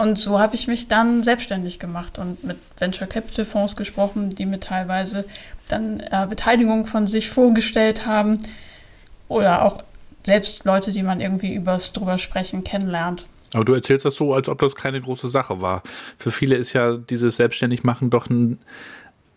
[0.00, 4.46] Und so habe ich mich dann selbstständig gemacht und mit Venture Capital Fonds gesprochen, die
[4.46, 5.26] mir teilweise
[5.68, 8.38] dann äh, Beteiligung von sich vorgestellt haben
[9.28, 9.84] oder auch
[10.22, 13.26] selbst Leute, die man irgendwie übers drüber sprechen kennenlernt.
[13.52, 15.82] Aber du erzählst das so, als ob das keine große Sache war.
[16.16, 18.58] Für viele ist ja dieses Selbstständigmachen doch ein,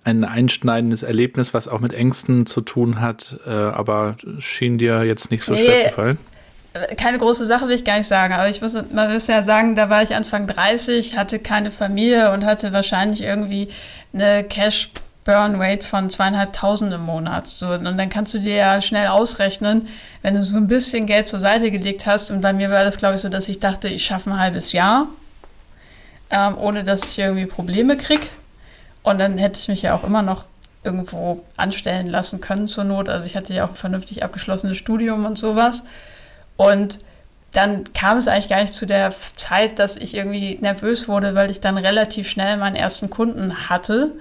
[0.06, 5.30] ein einschneidendes Erlebnis, was auch mit Ängsten zu tun hat, äh, aber schien dir jetzt
[5.30, 6.18] nicht so nee, schwer zu fallen.
[6.98, 9.76] Keine große Sache will ich gar nicht sagen, aber ich muss, man muss ja sagen,
[9.76, 13.70] da war ich Anfang 30, hatte keine Familie und hatte wahrscheinlich irgendwie
[14.12, 14.90] eine Cash
[15.24, 17.48] Burn Rate von zweieinhalbtausend im Monat.
[17.48, 19.88] So, und dann kannst du dir ja schnell ausrechnen,
[20.22, 22.32] wenn du so ein bisschen Geld zur Seite gelegt hast.
[22.32, 24.74] Und bei mir war das, glaube ich, so, dass ich dachte, ich schaffe ein halbes
[24.74, 25.08] Jahr,
[26.30, 28.28] ähm, ohne dass ich irgendwie Probleme kriege.
[29.04, 30.46] Und dann hätte ich mich ja auch immer noch
[30.84, 33.08] irgendwo anstellen lassen können zur Not.
[33.08, 35.84] Also ich hatte ja auch ein vernünftig abgeschlossenes Studium und sowas.
[36.58, 37.00] Und
[37.52, 41.52] dann kam es eigentlich gar nicht zu der Zeit, dass ich irgendwie nervös wurde, weil
[41.52, 44.14] ich dann relativ schnell meinen ersten Kunden hatte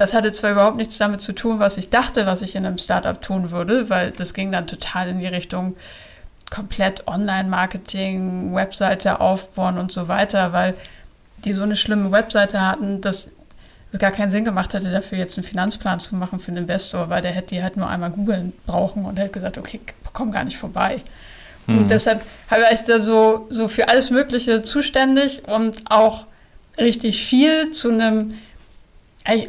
[0.00, 2.78] das hatte zwar überhaupt nichts damit zu tun, was ich dachte, was ich in einem
[2.78, 5.76] Startup tun würde, weil das ging dann total in die Richtung
[6.48, 10.74] komplett Online-Marketing, Webseite aufbauen und so weiter, weil
[11.44, 13.28] die so eine schlimme Webseite hatten, dass
[13.92, 17.10] es gar keinen Sinn gemacht hätte, dafür jetzt einen Finanzplan zu machen für einen Investor,
[17.10, 19.82] weil der hätte die halt nur einmal googeln brauchen und hätte gesagt, okay,
[20.14, 21.02] komm gar nicht vorbei.
[21.70, 21.78] Mhm.
[21.78, 26.26] Und deshalb habe ich da so, so für alles Mögliche zuständig und auch
[26.78, 28.34] richtig viel zu einem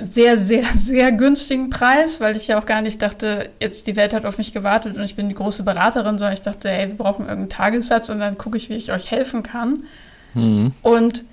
[0.02, 4.14] sehr, sehr, sehr günstigen Preis, weil ich ja auch gar nicht dachte, jetzt die Welt
[4.14, 6.98] hat auf mich gewartet und ich bin die große Beraterin, sondern ich dachte, ey, wir
[6.98, 9.84] brauchen irgendeinen Tagessatz und dann gucke ich, wie ich euch helfen kann.
[10.34, 10.74] Mhm.
[10.82, 11.24] Und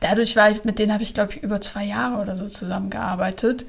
[0.00, 3.64] dadurch war ich, mit denen habe ich, glaube ich, über zwei Jahre oder so zusammengearbeitet.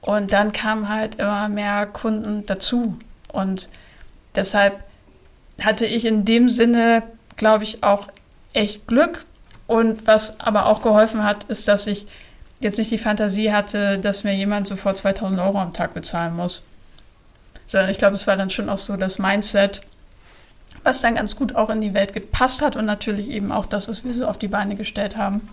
[0.00, 2.96] Und dann kamen halt immer mehr Kunden dazu.
[3.28, 3.68] Und
[4.34, 4.82] deshalb
[5.60, 7.02] hatte ich in dem Sinne,
[7.36, 8.08] glaube ich, auch
[8.52, 9.24] echt Glück.
[9.66, 12.06] Und was aber auch geholfen hat, ist, dass ich
[12.60, 16.62] jetzt nicht die Fantasie hatte, dass mir jemand sofort 2000 Euro am Tag bezahlen muss.
[17.66, 19.82] Sondern ich glaube, es war dann schon auch so das Mindset,
[20.82, 23.88] was dann ganz gut auch in die Welt gepasst hat und natürlich eben auch das,
[23.88, 25.48] was wir so auf die Beine gestellt haben.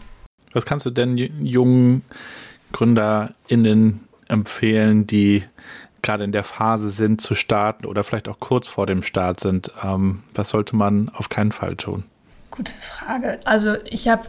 [0.53, 2.03] Was kannst du denn jungen
[2.71, 5.43] GründerInnen empfehlen, die
[6.01, 9.71] gerade in der Phase sind zu starten oder vielleicht auch kurz vor dem Start sind?
[9.83, 12.03] Ähm, was sollte man auf keinen Fall tun?
[12.51, 13.39] Gute Frage.
[13.45, 14.23] Also ich habe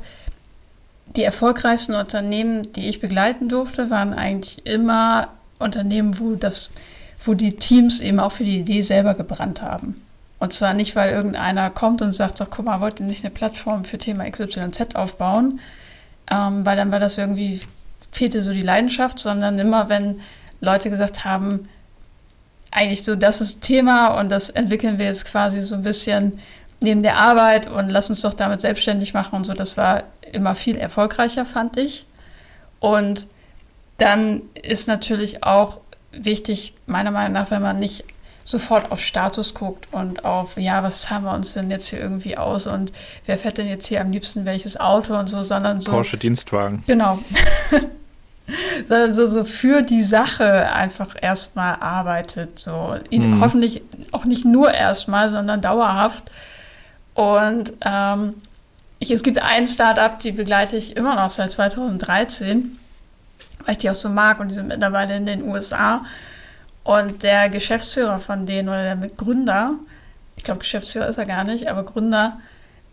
[1.16, 5.28] die erfolgreichsten Unternehmen, die ich begleiten durfte, waren eigentlich immer
[5.58, 6.70] Unternehmen, wo das,
[7.24, 10.00] wo die Teams eben auch für die Idee selber gebrannt haben.
[10.38, 13.32] Und zwar nicht, weil irgendeiner kommt und sagt, doch, guck mal, wollt ihr nicht eine
[13.32, 15.60] Plattform für Thema XYZ aufbauen?
[16.30, 17.60] Ähm, weil dann war das irgendwie,
[18.10, 20.20] fehlte so die Leidenschaft, sondern immer, wenn
[20.60, 21.68] Leute gesagt haben,
[22.70, 26.38] eigentlich so, das ist Thema und das entwickeln wir jetzt quasi so ein bisschen
[26.80, 29.54] neben der Arbeit und lass uns doch damit selbstständig machen und so.
[29.54, 32.06] Das war immer viel erfolgreicher, fand ich.
[32.78, 33.26] Und
[33.98, 35.80] dann ist natürlich auch
[36.12, 38.04] wichtig, meiner Meinung nach, wenn man nicht
[38.44, 42.38] sofort auf Status guckt und auf, ja, was zahlen wir uns denn jetzt hier irgendwie
[42.38, 42.90] aus und
[43.26, 45.90] wer fährt denn jetzt hier am liebsten welches Auto und so, sondern so.
[45.90, 46.82] Porsche Dienstwagen.
[46.86, 47.18] Genau.
[48.88, 52.58] sondern so, so für die Sache einfach erstmal arbeitet.
[52.58, 53.40] So mhm.
[53.40, 53.82] hoffentlich
[54.12, 56.30] auch nicht nur erstmal, sondern dauerhaft
[57.14, 58.34] und ähm,
[58.98, 62.78] ich, es gibt ein Startup, die begleite ich immer noch seit 2013,
[63.64, 66.02] weil ich die auch so mag und die sind mittlerweile in den USA.
[66.82, 69.74] Und der Geschäftsführer von denen oder der Gründer,
[70.36, 72.40] ich glaube Geschäftsführer ist er gar nicht, aber Gründer,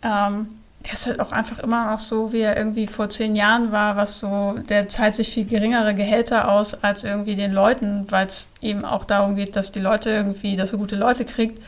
[0.01, 0.47] ähm,
[0.85, 3.97] der ist halt auch einfach immer noch so, wie er irgendwie vor zehn Jahren war,
[3.97, 8.49] was so, der zahlt sich viel geringere Gehälter aus als irgendwie den Leuten, weil es
[8.61, 11.59] eben auch darum geht, dass die Leute irgendwie, dass er gute Leute kriegt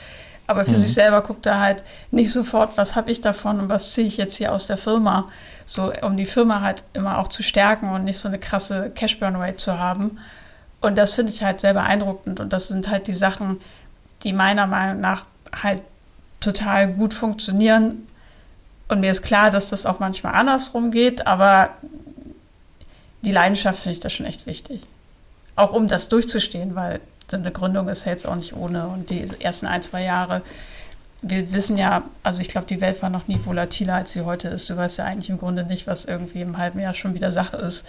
[0.49, 0.77] aber für mhm.
[0.77, 4.17] sich selber guckt er halt nicht sofort, was habe ich davon und was ziehe ich
[4.17, 5.29] jetzt hier aus der Firma,
[5.67, 9.57] so um die Firma halt immer auch zu stärken und nicht so eine krasse Cash-Burn-Rate
[9.57, 10.17] zu haben.
[10.81, 13.61] Und das finde ich halt sehr beeindruckend und das sind halt die Sachen,
[14.23, 15.25] die meiner Meinung nach
[15.61, 15.83] halt
[16.39, 18.07] total gut funktionieren.
[18.89, 21.69] Und mir ist klar, dass das auch manchmal andersrum geht, aber
[23.21, 24.81] die Leidenschaft finde ich da schon echt wichtig.
[25.55, 26.99] Auch um das durchzustehen, weil
[27.29, 30.41] so eine Gründung ist ja jetzt auch nicht ohne und die ersten ein, zwei Jahre
[31.21, 34.47] wir wissen ja, also ich glaube, die Welt war noch nie volatiler, als sie heute
[34.47, 34.69] ist.
[34.69, 37.57] Du weißt ja eigentlich im Grunde nicht, was irgendwie im halben Jahr schon wieder Sache
[37.57, 37.85] ist,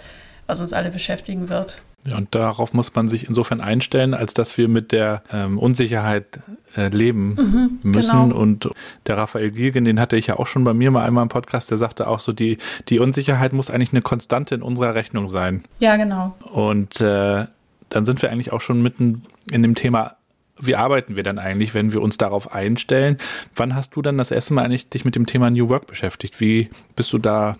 [0.47, 1.81] was uns alle beschäftigen wird.
[2.05, 6.39] Ja, und darauf muss man sich insofern einstellen, als dass wir mit der ähm, Unsicherheit
[6.75, 8.29] äh, leben mhm, müssen.
[8.29, 8.35] Genau.
[8.35, 8.69] Und
[9.05, 11.69] der Raphael Gilgen, den hatte ich ja auch schon bei mir mal einmal im Podcast,
[11.69, 12.57] der sagte auch so, die,
[12.89, 15.63] die Unsicherheit muss eigentlich eine Konstante in unserer Rechnung sein.
[15.79, 16.35] Ja, genau.
[16.51, 17.45] Und äh,
[17.89, 20.15] dann sind wir eigentlich auch schon mitten in dem Thema
[20.61, 23.17] wie arbeiten wir dann eigentlich, wenn wir uns darauf einstellen?
[23.55, 26.39] Wann hast du dann das erste Mal eigentlich dich mit dem Thema New Work beschäftigt?
[26.39, 27.57] Wie bist du da,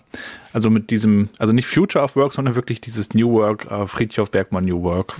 [0.52, 4.30] also mit diesem, also nicht Future of Work, sondern wirklich dieses New Work, äh, Friedhof
[4.30, 5.16] Bergmann New Work?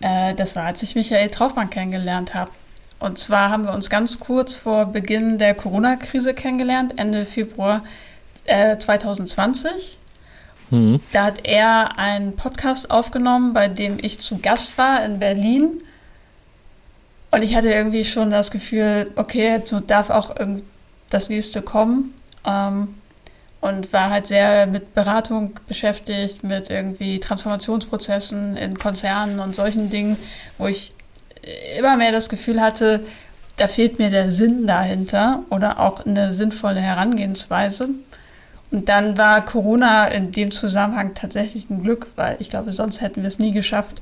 [0.00, 2.50] Äh, das war, als ich Michael Traufmann kennengelernt habe.
[2.98, 7.82] Und zwar haben wir uns ganz kurz vor Beginn der Corona-Krise kennengelernt, Ende Februar
[8.44, 9.98] äh, 2020.
[10.70, 11.00] Mhm.
[11.12, 15.82] Da hat er einen Podcast aufgenommen, bei dem ich zu Gast war in Berlin
[17.30, 20.34] und ich hatte irgendwie schon das Gefühl, okay, jetzt darf auch
[21.10, 22.14] das nächste kommen.
[22.46, 22.94] Ähm,
[23.60, 30.16] und war halt sehr mit Beratung beschäftigt, mit irgendwie Transformationsprozessen in Konzernen und solchen Dingen,
[30.58, 30.94] wo ich
[31.78, 33.00] immer mehr das Gefühl hatte,
[33.56, 37.90] da fehlt mir der Sinn dahinter oder auch eine sinnvolle Herangehensweise.
[38.70, 43.22] Und dann war Corona in dem Zusammenhang tatsächlich ein Glück, weil ich glaube, sonst hätten
[43.22, 44.00] wir es nie geschafft,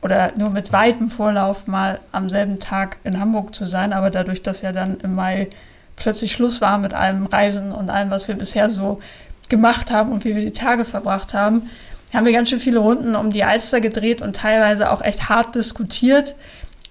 [0.00, 3.92] oder nur mit weitem Vorlauf mal am selben Tag in Hamburg zu sein.
[3.92, 5.48] Aber dadurch, dass ja dann im Mai
[5.96, 9.00] plötzlich Schluss war mit allem Reisen und allem, was wir bisher so
[9.48, 11.70] gemacht haben und wie wir die Tage verbracht haben,
[12.14, 15.54] haben wir ganz schön viele Runden um die Alster gedreht und teilweise auch echt hart
[15.54, 16.36] diskutiert,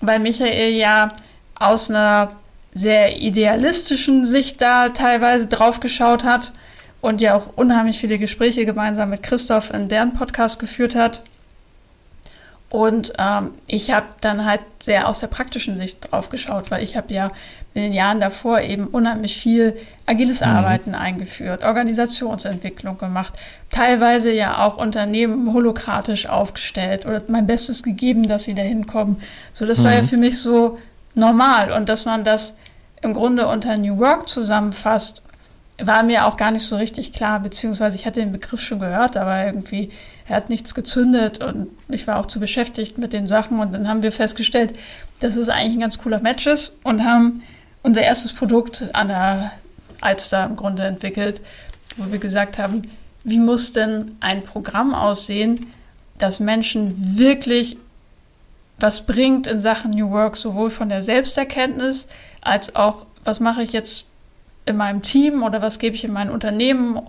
[0.02, 1.13] weil Michael ja
[1.56, 2.32] aus einer
[2.74, 6.54] sehr idealistischen Sicht da teilweise drauf geschaut hat
[7.02, 11.24] und ja auch unheimlich viele Gespräche gemeinsam mit Christoph in deren Podcast geführt hat.
[12.70, 16.98] Und ähm, ich habe dann halt sehr aus der praktischen Sicht drauf geschaut, weil ich
[16.98, 17.32] habe ja
[17.74, 20.48] in den Jahren davor eben unheimlich viel agiles mhm.
[20.48, 23.36] Arbeiten eingeführt, Organisationsentwicklung gemacht,
[23.72, 29.22] teilweise ja auch Unternehmen holokratisch aufgestellt oder mein Bestes gegeben, dass sie da hinkommen.
[29.54, 29.84] So, das mhm.
[29.86, 30.08] war ja mhm.
[30.08, 30.78] für mich so
[31.16, 31.72] normal.
[31.72, 32.56] Und dass man das
[33.02, 35.22] im Grunde unter New Work zusammenfasst,
[35.82, 39.16] war mir auch gar nicht so richtig klar, beziehungsweise ich hatte den Begriff schon gehört,
[39.16, 39.92] aber irgendwie
[40.28, 43.60] er hat nichts gezündet und ich war auch zu beschäftigt mit den Sachen.
[43.60, 44.78] Und dann haben wir festgestellt,
[45.20, 47.44] dass es eigentlich ein ganz cooler Match ist und haben
[47.84, 49.52] unser erstes Produkt an der
[50.02, 51.42] Alster im Grunde entwickelt,
[51.96, 52.84] wo wir gesagt haben,
[53.24, 55.68] wie muss denn ein Programm aussehen,
[56.18, 57.78] das Menschen wirklich
[58.80, 62.08] was bringt in Sachen New Work, sowohl von der Selbsterkenntnis
[62.42, 64.06] als auch, was mache ich jetzt
[64.68, 67.00] in meinem Team oder was gebe ich in mein Unternehmen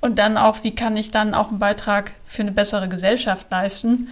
[0.00, 4.08] und dann auch, wie kann ich dann auch einen Beitrag für eine bessere Gesellschaft leisten.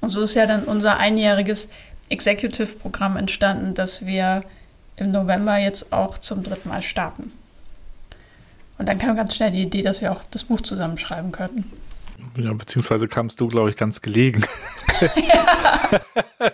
[0.00, 1.68] Und so ist ja dann unser einjähriges
[2.08, 4.42] Executive-Programm entstanden, das wir
[4.96, 7.32] im November jetzt auch zum dritten Mal starten.
[8.78, 11.70] Und dann kam ganz schnell die Idee, dass wir auch das Buch zusammenschreiben könnten.
[12.36, 14.44] Ja, beziehungsweise kamst du, glaube ich, ganz gelegen.
[15.16, 16.00] ja.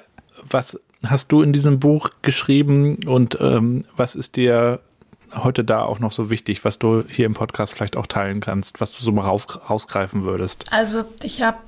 [0.50, 4.80] Was hast du in diesem Buch geschrieben und ähm, was ist dir
[5.34, 8.80] heute da auch noch so wichtig, was du hier im Podcast vielleicht auch teilen kannst,
[8.80, 10.66] was du so mal rauf, rausgreifen würdest?
[10.72, 11.58] Also ich habe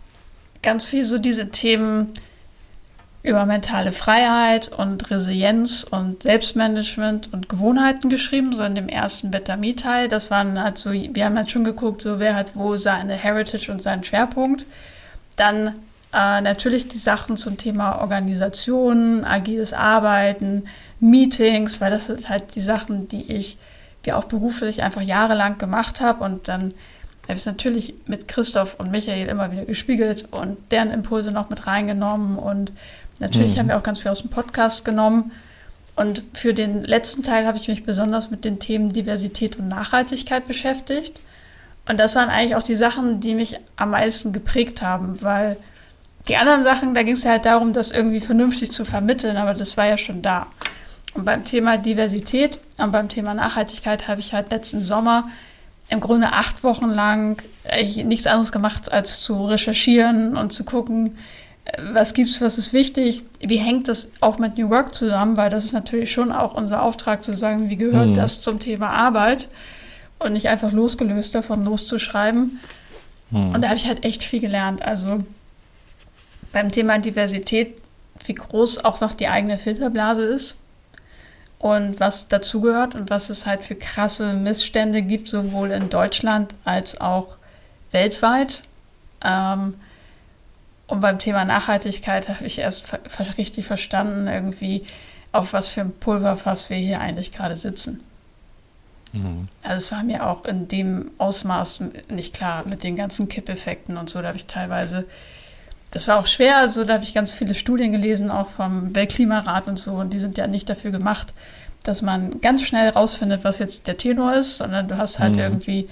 [0.63, 2.13] ganz viel so diese Themen
[3.23, 9.57] über mentale Freiheit und Resilienz und Selbstmanagement und Gewohnheiten geschrieben, so in dem ersten Better
[9.57, 10.09] Me Teil.
[10.09, 13.71] Das waren halt so, wir haben halt schon geguckt, so wer hat wo seine Heritage
[13.71, 14.67] und seinen Schwerpunkt.
[15.37, 15.69] Dann
[16.13, 20.65] äh, natürlich die Sachen zum Thema Organisation, agiles Arbeiten,
[21.03, 23.59] Meetings, weil das sind halt die Sachen, die ich
[24.07, 26.73] ja auch beruflich einfach jahrelang gemacht habe und dann
[27.25, 31.51] habe ich es natürlich mit Christoph und Michael immer wieder gespiegelt und deren Impulse noch
[31.51, 32.73] mit reingenommen und
[33.21, 33.59] natürlich mhm.
[33.59, 35.33] haben wir auch ganz viel aus dem Podcast genommen.
[35.95, 40.49] Und für den letzten Teil habe ich mich besonders mit den Themen Diversität und Nachhaltigkeit
[40.49, 41.21] beschäftigt.
[41.87, 45.59] Und das waren eigentlich auch die Sachen, die mich am meisten geprägt haben, weil
[46.29, 49.55] die anderen Sachen, da ging es ja halt darum, das irgendwie vernünftig zu vermitteln, aber
[49.55, 50.47] das war ja schon da.
[51.15, 55.29] Und beim Thema Diversität und beim Thema Nachhaltigkeit habe ich halt letzten Sommer
[55.89, 57.43] im Grunde acht Wochen lang
[58.05, 61.19] nichts anderes gemacht, als zu recherchieren und zu gucken,
[61.93, 65.65] was gibt's, was ist wichtig, wie hängt das auch mit New Work zusammen, weil das
[65.65, 68.15] ist natürlich schon auch unser Auftrag zu sagen, wie gehört mhm.
[68.15, 69.49] das zum Thema Arbeit
[70.19, 72.59] und nicht einfach losgelöst davon loszuschreiben.
[73.31, 73.55] Mhm.
[73.55, 74.83] Und da habe ich halt echt viel gelernt.
[74.83, 75.21] Also
[76.53, 77.77] beim Thema Diversität,
[78.25, 80.57] wie groß auch noch die eigene Filterblase ist
[81.63, 87.01] und was dazugehört und was es halt für krasse Missstände gibt, sowohl in Deutschland als
[87.01, 87.37] auch
[87.93, 88.65] weltweit.
[89.25, 89.75] Ähm,
[90.89, 92.85] und beim Thema Nachhaltigkeit habe ich erst
[93.39, 94.85] richtig verstanden, irgendwie,
[95.31, 98.03] auf was für ein Pulverfass wir hier eigentlich gerade sitzen.
[99.13, 99.47] Mhm.
[99.63, 104.11] Also es war mir auch in dem Ausmaß nicht klar mit den ganzen Kippeffekten und
[104.11, 104.21] so.
[104.21, 105.07] Da habe ich teilweise,
[105.93, 109.69] das war auch schwer, also da habe ich ganz viele Studien gelesen, auch vom Weltklimarat
[109.69, 109.93] und so.
[109.93, 111.33] Und die sind ja nicht dafür gemacht,
[111.85, 115.41] dass man ganz schnell rausfindet, was jetzt der Tenor ist, sondern du hast halt mhm.
[115.41, 115.89] irgendwie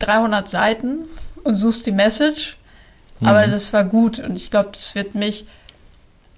[0.00, 1.00] 300 Seiten
[1.44, 2.56] und suchst die Message.
[3.20, 3.50] Aber mhm.
[3.50, 5.46] das war gut und ich glaube, das wird mich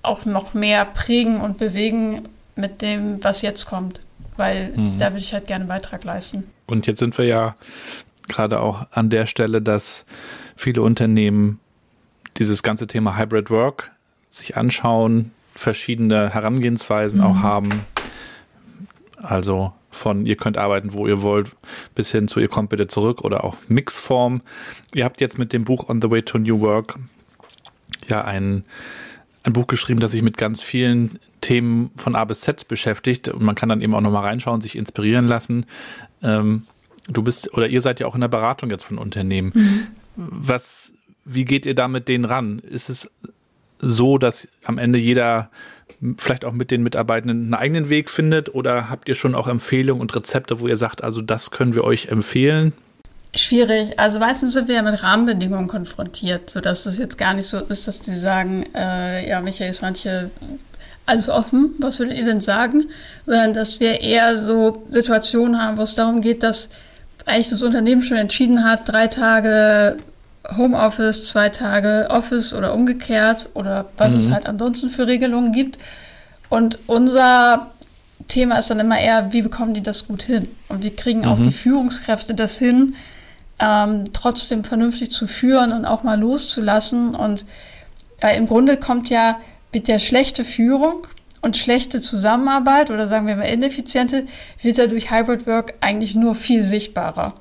[0.03, 4.01] auch noch mehr prägen und bewegen mit dem, was jetzt kommt
[4.40, 4.99] weil mhm.
[4.99, 6.51] da würde ich halt gerne einen Beitrag leisten.
[6.66, 7.55] Und jetzt sind wir ja
[8.27, 10.05] gerade auch an der Stelle, dass
[10.57, 11.61] viele Unternehmen
[12.37, 13.93] dieses ganze Thema Hybrid Work
[14.29, 17.27] sich anschauen, verschiedene Herangehensweisen mhm.
[17.27, 17.69] auch haben.
[19.16, 21.57] Also von ihr könnt arbeiten, wo ihr wollt,
[21.95, 24.40] bis hin zu ihr kommt bitte zurück oder auch Mixform.
[24.95, 26.99] Ihr habt jetzt mit dem Buch On the Way to New Work
[28.09, 28.64] ja ein,
[29.43, 33.43] ein Buch geschrieben, das sich mit ganz vielen Themen von A bis Z beschäftigt und
[33.43, 35.66] man kann dann eben auch nochmal reinschauen, sich inspirieren lassen.
[36.23, 36.62] Ähm,
[37.09, 39.53] du bist oder ihr seid ja auch in der Beratung jetzt von Unternehmen.
[39.55, 39.87] Mhm.
[40.16, 40.93] Was,
[41.25, 42.61] wie geht ihr da mit denen ran?
[42.61, 43.11] Ist es
[43.81, 45.51] so, dass am Ende jeder
[46.17, 50.01] vielleicht auch mit den Mitarbeitenden einen eigenen Weg findet oder habt ihr schon auch Empfehlungen
[50.01, 52.73] und Rezepte, wo ihr sagt, also das können wir euch empfehlen?
[53.35, 53.99] Schwierig.
[53.99, 57.87] Also meistens sind wir ja mit Rahmenbedingungen konfrontiert, sodass es jetzt gar nicht so ist,
[57.87, 60.31] dass die sagen, äh, ja, Michael, manche
[61.07, 62.87] alles offen, was würdet ihr denn sagen?
[63.27, 66.71] Sondern dass wir eher so Situationen haben, wo es darum geht, dass
[67.27, 69.99] eigentlich das Unternehmen schon entschieden hat, drei Tage
[70.57, 74.20] Homeoffice, zwei Tage Office oder umgekehrt oder was mhm.
[74.20, 75.79] es halt ansonsten für Regelungen gibt.
[76.48, 77.70] Und unser
[78.29, 80.48] Thema ist dann immer eher, wie bekommen die das gut hin?
[80.68, 81.44] Und wie kriegen auch mhm.
[81.44, 82.94] die Führungskräfte das hin,
[83.59, 87.14] ähm, trotzdem vernünftig zu führen und auch mal loszulassen.
[87.14, 87.44] Und
[88.20, 89.37] äh, im Grunde kommt ja
[89.72, 91.07] wird ja schlechte Führung
[91.42, 94.26] und schlechte Zusammenarbeit oder sagen wir mal ineffiziente,
[94.62, 97.35] wird ja durch Hybrid Work eigentlich nur viel sichtbarer.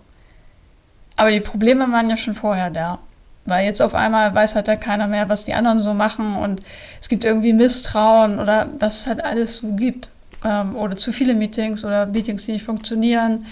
[1.19, 2.97] Aber die Probleme waren ja schon vorher da.
[3.43, 6.62] Weil jetzt auf einmal weiß halt da keiner mehr, was die anderen so machen und
[7.01, 10.12] es gibt irgendwie Misstrauen oder was es halt alles so gibt.
[10.45, 13.45] Ähm, oder zu viele Meetings oder Meetings, die nicht funktionieren.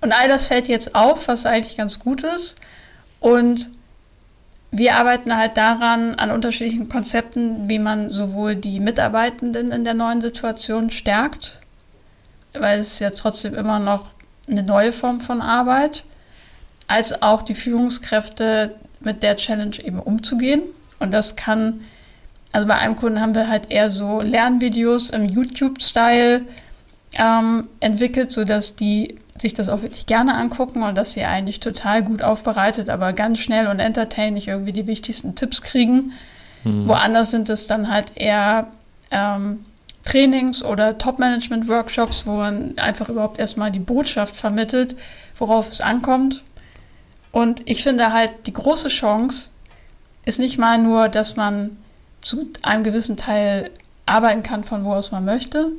[0.00, 2.56] Und all das fällt jetzt auf, was eigentlich ganz gut ist.
[3.20, 3.68] Und
[4.70, 10.22] wir arbeiten halt daran, an unterschiedlichen Konzepten, wie man sowohl die Mitarbeitenden in der neuen
[10.22, 11.60] Situation stärkt,
[12.54, 14.06] weil es ja trotzdem immer noch
[14.48, 16.04] eine neue Form von Arbeit,
[16.86, 20.62] als auch die Führungskräfte mit der Challenge eben umzugehen.
[20.98, 21.80] Und das kann,
[22.52, 26.42] also bei einem Kunden haben wir halt eher so Lernvideos im YouTube-Style
[27.14, 32.02] ähm, entwickelt, sodass die sich das auch wirklich gerne angucken und dass sie eigentlich total
[32.02, 36.12] gut aufbereitet, aber ganz schnell und entertaining irgendwie die wichtigsten Tipps kriegen.
[36.64, 36.86] Mhm.
[36.86, 38.68] Woanders sind es dann halt eher
[39.10, 39.64] ähm,
[40.04, 44.96] Trainings oder Top-Management-Workshops, wo man einfach überhaupt erstmal die Botschaft vermittelt,
[45.36, 46.42] worauf es ankommt.
[47.32, 49.50] Und ich finde halt, die große Chance
[50.24, 51.76] ist nicht mal nur, dass man
[52.20, 53.70] zu einem gewissen Teil
[54.06, 55.72] arbeiten kann, von wo aus man möchte,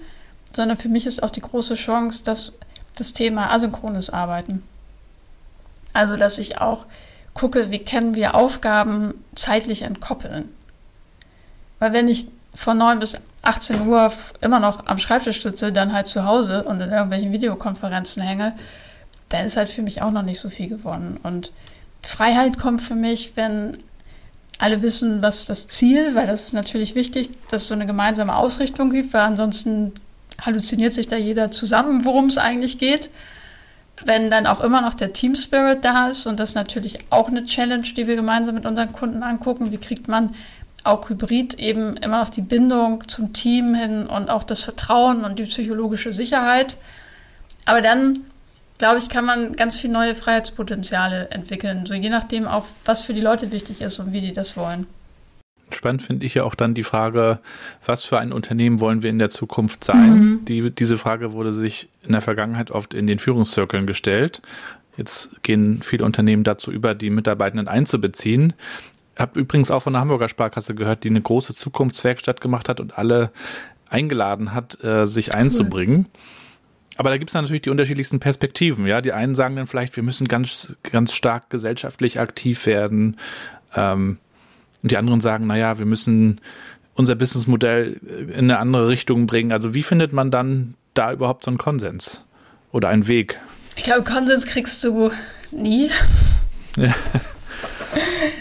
[0.56, 2.54] sondern für mich ist auch die große Chance, dass
[2.98, 4.64] das Thema asynchrones Arbeiten.
[5.94, 6.86] Also, dass ich auch
[7.34, 10.50] gucke, wie können wir Aufgaben zeitlich entkoppeln.
[11.80, 14.12] Weil wenn ich von 9 bis 18 Uhr
[14.42, 18.54] immer noch am Schreibtisch sitze, dann halt zu Hause und in irgendwelchen Videokonferenzen hänge,
[19.34, 21.20] dann ist halt für mich auch noch nicht so viel gewonnen.
[21.24, 21.52] Und
[22.02, 23.78] Freiheit kommt für mich, wenn
[24.60, 28.36] alle wissen, was das Ziel, weil das ist natürlich wichtig, dass es so eine gemeinsame
[28.36, 29.94] Ausrichtung gibt, weil ansonsten
[30.40, 33.10] halluziniert sich da jeder zusammen, worum es eigentlich geht.
[34.06, 37.30] Wenn dann auch immer noch der Team Spirit da ist und das ist natürlich auch
[37.30, 40.36] eine Challenge, die wir gemeinsam mit unseren Kunden angucken, wie kriegt man
[40.84, 45.40] auch hybrid eben immer noch die Bindung zum Team hin und auch das Vertrauen und
[45.40, 46.76] die psychologische Sicherheit.
[47.66, 48.20] Aber dann,
[48.84, 53.14] glaube ich, kann man ganz viele neue Freiheitspotenziale entwickeln, so je nachdem auch, was für
[53.14, 54.88] die Leute wichtig ist und wie die das wollen.
[55.72, 57.40] Spannend finde ich ja auch dann die Frage,
[57.86, 60.20] was für ein Unternehmen wollen wir in der Zukunft sein?
[60.20, 60.46] Mhm.
[60.50, 64.42] Die, diese Frage wurde sich in der Vergangenheit oft in den Führungszirkeln gestellt.
[64.98, 68.52] Jetzt gehen viele Unternehmen dazu über, die Mitarbeitenden einzubeziehen.
[69.16, 72.82] Ich habe übrigens auch von der Hamburger Sparkasse gehört, die eine große Zukunftswerkstatt gemacht hat
[72.82, 73.32] und alle
[73.88, 75.36] eingeladen hat, äh, sich cool.
[75.36, 76.08] einzubringen.
[76.96, 78.86] Aber da gibt es natürlich die unterschiedlichsten Perspektiven.
[78.86, 83.18] Ja, die einen sagen dann vielleicht, wir müssen ganz, ganz stark gesellschaftlich aktiv werden.
[83.76, 84.18] Ähm,
[84.82, 86.42] und die anderen sagen, naja, wir müssen
[86.96, 88.00] unser Businessmodell
[88.34, 89.52] in eine andere Richtung bringen.
[89.52, 92.24] Also wie findet man dann da überhaupt so einen Konsens
[92.72, 93.40] oder einen Weg?
[93.76, 95.12] Ich glaube, Konsens kriegst du
[95.52, 95.90] nie.
[96.76, 96.94] Ja.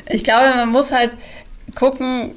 [0.06, 1.16] Ich glaube, man muss halt
[1.74, 2.32] gucken,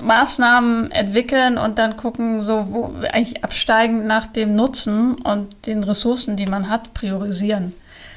[0.00, 6.36] Maßnahmen entwickeln und dann gucken, so wo eigentlich absteigen nach dem Nutzen und den Ressourcen,
[6.36, 7.74] die man hat, priorisieren.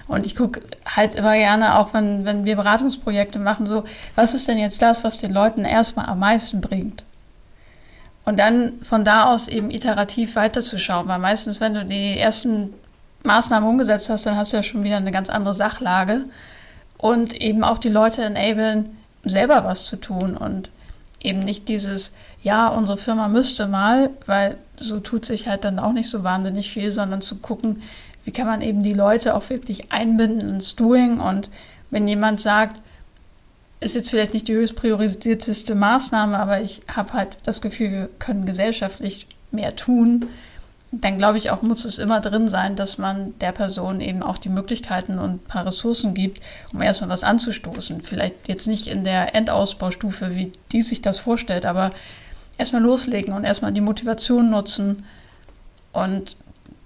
[0.08, 3.84] Und ich gucke halt immer gerne, auch wenn, wenn wir Beratungsprojekte machen, so,
[4.16, 7.04] was ist denn jetzt das, was den Leuten erstmal am meisten bringt?
[8.24, 12.74] Und dann von da aus eben iterativ weiterzuschauen, weil meistens, wenn du die ersten
[13.24, 16.26] Maßnahmen umgesetzt hast, dann hast du ja schon wieder eine ganz andere Sachlage
[16.98, 20.70] und eben auch die Leute enablen, selber was zu tun und
[21.24, 22.12] eben nicht dieses,
[22.44, 26.72] ja, unsere Firma müsste mal, weil so tut sich halt dann auch nicht so wahnsinnig
[26.72, 27.84] viel, sondern zu gucken,
[28.26, 31.20] wie kann man eben die Leute auch wirklich einbinden ins Doing.
[31.20, 31.50] Und
[31.90, 32.82] wenn jemand sagt,
[33.80, 38.10] ist jetzt vielleicht nicht die höchst priorisierteste Maßnahme, aber ich habe halt das Gefühl, wir
[38.20, 40.28] können gesellschaftlich mehr tun,
[40.92, 44.38] dann glaube ich auch, muss es immer drin sein, dass man der Person eben auch
[44.38, 46.42] die Möglichkeiten und ein paar Ressourcen gibt,
[46.74, 48.02] um erstmal was anzustoßen.
[48.02, 51.92] Vielleicht jetzt nicht in der Endausbaustufe, wie die sich das vorstellt, aber
[52.58, 55.06] erstmal loslegen und erstmal die Motivation nutzen.
[55.94, 56.36] Und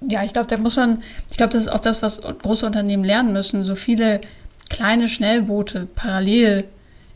[0.02, 1.02] ja, ich glaube, da muss man,
[1.32, 4.22] ich glaube, das ist auch das, was große Unternehmen lernen müssen, so viele
[4.70, 6.66] kleine Schnellboote parallel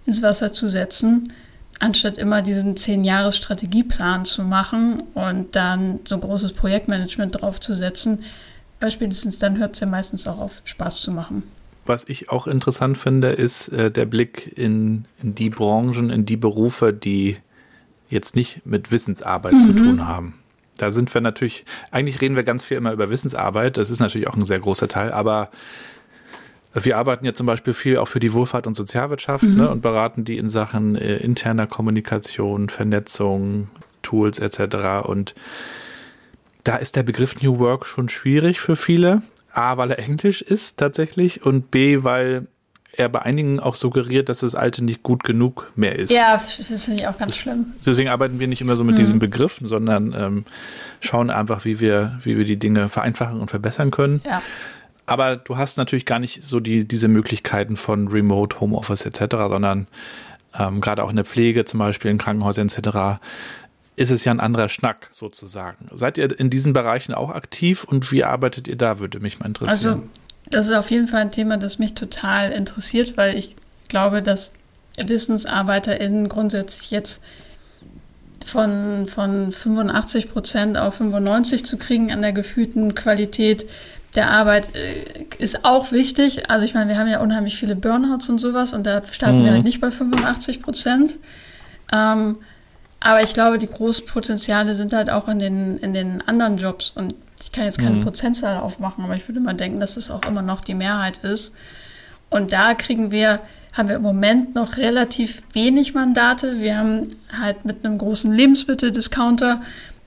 [0.07, 1.33] ins Wasser zu setzen,
[1.79, 8.23] anstatt immer diesen zehn-Jahres-Strategieplan zu machen und dann so ein großes Projektmanagement draufzusetzen,
[8.79, 11.43] weil spätestens dann hört es ja meistens auch auf, Spaß zu machen.
[11.85, 16.37] Was ich auch interessant finde, ist äh, der Blick in, in, die Branchen, in die
[16.37, 17.37] Berufe, die
[18.09, 19.59] jetzt nicht mit Wissensarbeit mhm.
[19.59, 20.35] zu tun haben.
[20.77, 24.27] Da sind wir natürlich, eigentlich reden wir ganz viel immer über Wissensarbeit, das ist natürlich
[24.27, 25.49] auch ein sehr großer Teil, aber
[26.73, 29.57] wir arbeiten ja zum Beispiel viel auch für die Wohlfahrt und Sozialwirtschaft mhm.
[29.57, 33.69] ne, und beraten die in Sachen äh, interner Kommunikation, Vernetzung,
[34.01, 35.05] Tools etc.
[35.07, 35.35] Und
[36.63, 39.21] da ist der Begriff New Work schon schwierig für viele.
[39.51, 42.47] A, weil er Englisch ist tatsächlich und B, weil
[42.91, 46.11] er bei einigen auch suggeriert, dass das Alte nicht gut genug mehr ist.
[46.11, 47.73] Ja, das finde ich auch ganz schlimm.
[47.85, 48.99] Deswegen arbeiten wir nicht immer so mit mhm.
[48.99, 50.45] diesen Begriffen, sondern ähm,
[50.99, 54.21] schauen einfach, wie wir, wie wir die Dinge vereinfachen und verbessern können.
[54.25, 54.41] Ja.
[55.09, 59.87] Aber du hast natürlich gar nicht so die, diese Möglichkeiten von Remote, Homeoffice etc., sondern
[60.57, 63.19] ähm, gerade auch in der Pflege, zum Beispiel in Krankenhäusern etc.,
[63.95, 65.87] ist es ja ein anderer Schnack sozusagen.
[65.93, 69.47] Seid ihr in diesen Bereichen auch aktiv und wie arbeitet ihr da, würde mich mal
[69.47, 69.93] interessieren.
[69.93, 70.03] Also,
[70.49, 73.55] das ist auf jeden Fall ein Thema, das mich total interessiert, weil ich
[73.87, 74.53] glaube, dass
[74.97, 77.21] WissensarbeiterInnen grundsätzlich jetzt
[78.45, 83.65] von, von 85 Prozent auf 95 zu kriegen an der gefühlten Qualität
[84.15, 86.49] der Arbeit äh, ist auch wichtig.
[86.49, 89.45] Also ich meine, wir haben ja unheimlich viele Burnouts und sowas und da starten mhm.
[89.45, 91.17] wir halt nicht bei 85 Prozent.
[91.93, 92.37] Ähm,
[92.99, 96.91] aber ich glaube, die großen Potenziale sind halt auch in den, in den anderen Jobs.
[96.93, 98.01] Und ich kann jetzt keine mhm.
[98.01, 101.53] Prozentzahl aufmachen, aber ich würde mal denken, dass es auch immer noch die Mehrheit ist.
[102.29, 103.39] Und da kriegen wir,
[103.73, 106.59] haben wir im Moment noch relativ wenig Mandate.
[106.59, 107.07] Wir haben
[107.39, 109.61] halt mit einem großen Lebensmitteldiscounter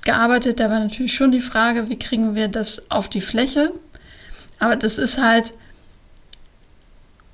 [0.04, 0.60] gearbeitet.
[0.60, 3.72] Da war natürlich schon die Frage, wie kriegen wir das auf die Fläche?
[4.62, 5.54] Aber das ist halt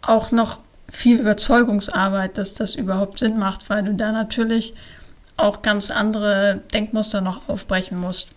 [0.00, 4.72] auch noch viel Überzeugungsarbeit, dass das überhaupt Sinn macht, weil du da natürlich
[5.36, 8.28] auch ganz andere Denkmuster noch aufbrechen musst.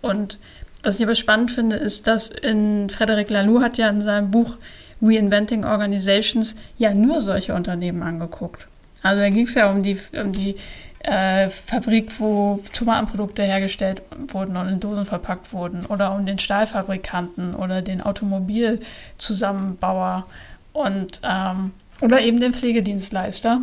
[0.00, 0.38] Und
[0.82, 4.56] was ich aber spannend finde, ist, dass in Frederic Laloux hat ja in seinem Buch
[5.02, 8.66] Reinventing Organizations ja nur solche Unternehmen angeguckt.
[9.02, 10.56] Also da ging es ja um die, um die
[11.02, 17.54] äh, Fabrik, wo Tomatenprodukte hergestellt wurden und in Dosen verpackt wurden oder um den Stahlfabrikanten
[17.54, 20.26] oder den Automobilzusammenbauer
[20.72, 23.62] und ähm, oder eben den Pflegedienstleister.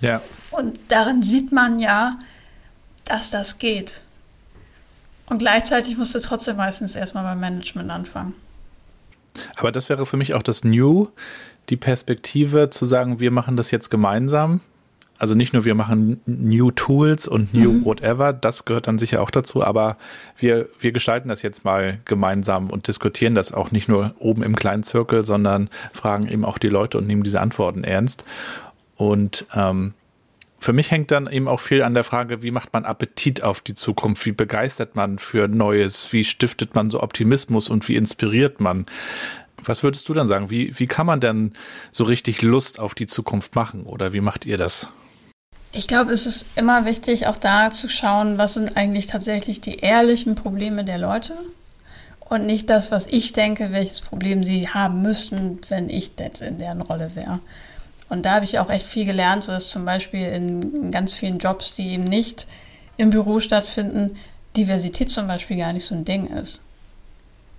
[0.00, 0.22] Ja.
[0.50, 2.18] Und darin sieht man ja,
[3.04, 4.00] dass das geht.
[5.26, 8.34] Und gleichzeitig musst du trotzdem meistens erstmal beim Management anfangen.
[9.56, 11.08] Aber das wäre für mich auch das New,
[11.68, 14.60] die Perspektive zu sagen, wir machen das jetzt gemeinsam
[15.20, 17.84] also nicht nur wir machen New Tools und New mhm.
[17.84, 19.98] Whatever, das gehört dann sicher auch dazu, aber
[20.38, 24.56] wir, wir gestalten das jetzt mal gemeinsam und diskutieren das auch nicht nur oben im
[24.56, 28.24] kleinen Zirkel, sondern fragen eben auch die Leute und nehmen diese Antworten ernst.
[28.96, 29.92] Und ähm,
[30.58, 33.60] für mich hängt dann eben auch viel an der Frage, wie macht man Appetit auf
[33.60, 38.58] die Zukunft, wie begeistert man für Neues, wie stiftet man so Optimismus und wie inspiriert
[38.60, 38.86] man.
[39.62, 40.48] Was würdest du dann sagen?
[40.48, 41.52] Wie, wie kann man denn
[41.92, 44.88] so richtig Lust auf die Zukunft machen oder wie macht ihr das?
[45.72, 49.78] Ich glaube, es ist immer wichtig, auch da zu schauen, was sind eigentlich tatsächlich die
[49.78, 51.34] ehrlichen Probleme der Leute
[52.28, 56.58] und nicht das, was ich denke, welches Problem sie haben müssten, wenn ich jetzt in
[56.58, 57.40] deren Rolle wäre.
[58.08, 61.38] Und da habe ich auch echt viel gelernt, so dass zum Beispiel in ganz vielen
[61.38, 62.48] Jobs, die eben nicht
[62.96, 64.16] im Büro stattfinden,
[64.56, 66.62] Diversität zum Beispiel gar nicht so ein Ding ist.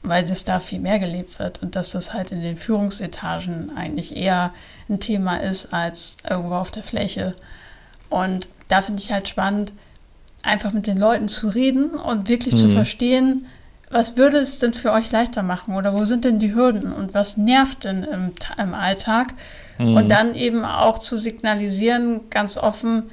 [0.03, 4.17] Weil das da viel mehr gelebt wird und dass das halt in den Führungsetagen eigentlich
[4.17, 4.53] eher
[4.89, 7.35] ein Thema ist als irgendwo auf der Fläche.
[8.11, 9.73] Und da finde ich halt spannend,
[10.43, 12.59] einfach mit den Leuten zu reden und wirklich mhm.
[12.59, 13.45] zu verstehen,
[13.89, 17.13] was würde es denn für euch leichter machen oder wo sind denn die Hürden und
[17.13, 19.33] was nervt denn im, im Alltag?
[19.77, 19.97] Mhm.
[19.97, 23.09] Und dann eben auch zu signalisieren, ganz offen,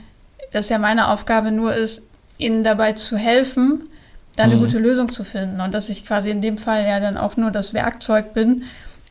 [0.53, 2.03] dass ja meine Aufgabe nur ist,
[2.39, 3.89] ihnen dabei zu helfen,
[4.37, 4.61] da eine mhm.
[4.61, 5.61] gute Lösung zu finden.
[5.61, 8.63] Und dass ich quasi in dem Fall ja dann auch nur das Werkzeug bin,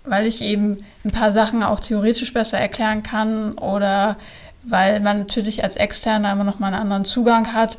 [0.05, 4.15] weil ich eben ein paar Sachen auch theoretisch besser erklären kann oder
[4.63, 7.77] weil man natürlich als Externer immer noch mal einen anderen Zugang hat.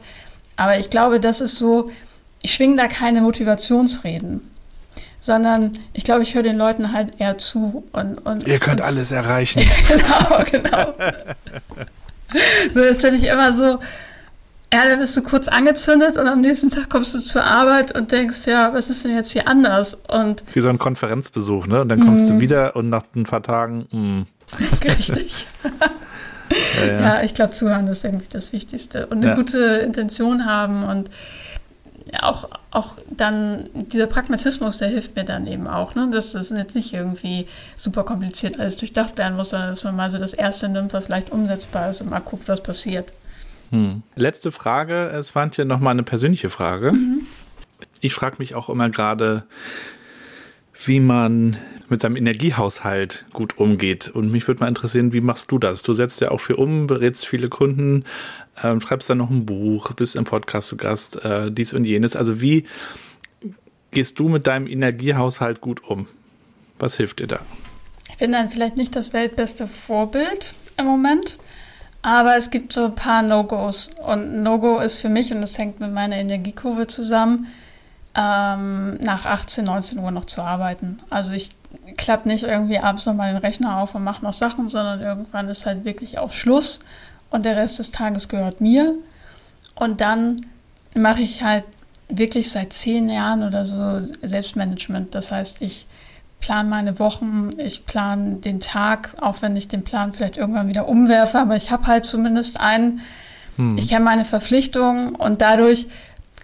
[0.56, 1.90] Aber ich glaube, das ist so,
[2.42, 4.40] ich schwinge da keine Motivationsreden,
[5.20, 7.84] sondern ich glaube, ich höre den Leuten halt eher zu.
[7.92, 9.62] Und, und Ihr könnt und, alles erreichen.
[9.88, 10.94] genau, genau.
[12.74, 13.78] so, das finde ich immer so,
[14.72, 18.12] ja, dann bist du kurz angezündet und am nächsten Tag kommst du zur Arbeit und
[18.12, 19.94] denkst, ja, was ist denn jetzt hier anders?
[19.94, 21.80] Und Wie so ein Konferenzbesuch, ne?
[21.80, 22.28] Und dann kommst mm.
[22.28, 22.40] du mhm.
[22.40, 23.86] wieder und nach ein paar Tagen.
[23.90, 24.22] Mm.
[24.84, 25.46] Richtig.
[26.50, 27.00] ja, ja.
[27.00, 29.06] ja, ich glaube, zuhören ist irgendwie das Wichtigste.
[29.06, 31.10] Und eine gute Intention haben und
[32.20, 36.08] auch, auch dann dieser Pragmatismus, der hilft mir dann eben auch, ne?
[36.10, 40.10] dass das jetzt nicht irgendwie super kompliziert alles durchdacht werden muss, sondern dass man mal
[40.10, 43.10] so das Erste nimmt, was leicht umsetzbar ist und mal guckt, was passiert.
[43.70, 44.02] Hm.
[44.16, 46.92] Letzte Frage, es war hier nochmal eine persönliche Frage.
[46.92, 47.26] Mhm.
[48.00, 49.44] Ich frage mich auch immer gerade,
[50.84, 51.56] wie man
[51.88, 54.08] mit seinem Energiehaushalt gut umgeht.
[54.08, 55.82] Und mich würde mal interessieren, wie machst du das?
[55.82, 58.04] Du setzt ja auch viel um, berätst viele Kunden,
[58.62, 62.14] ähm, schreibst dann noch ein Buch, bist im Podcast zu Gast, äh, dies und jenes.
[62.14, 62.64] Also wie
[63.90, 66.06] gehst du mit deinem Energiehaushalt gut um?
[66.78, 67.40] Was hilft dir da?
[68.10, 71.38] Ich bin dann vielleicht nicht das weltbeste Vorbild im Moment,
[72.02, 73.90] aber es gibt so ein paar No-Gos.
[74.06, 77.48] Und No-Go ist für mich, und das hängt mit meiner Energiekurve zusammen,
[78.18, 80.98] ähm, nach 18, 19 Uhr noch zu arbeiten.
[81.08, 81.54] Also ich
[81.96, 85.66] klappe nicht irgendwie abends nochmal den Rechner auf und mache noch Sachen, sondern irgendwann ist
[85.66, 86.80] halt wirklich auf Schluss
[87.30, 88.96] und der Rest des Tages gehört mir.
[89.76, 90.46] Und dann
[90.94, 91.64] mache ich halt
[92.08, 95.14] wirklich seit zehn Jahren oder so Selbstmanagement.
[95.14, 95.86] Das heißt, ich
[96.40, 100.88] plane meine Wochen, ich plane den Tag, auch wenn ich den Plan vielleicht irgendwann wieder
[100.88, 103.00] umwerfe, aber ich habe halt zumindest einen.
[103.56, 103.78] Hm.
[103.78, 105.86] Ich kenne meine Verpflichtungen und dadurch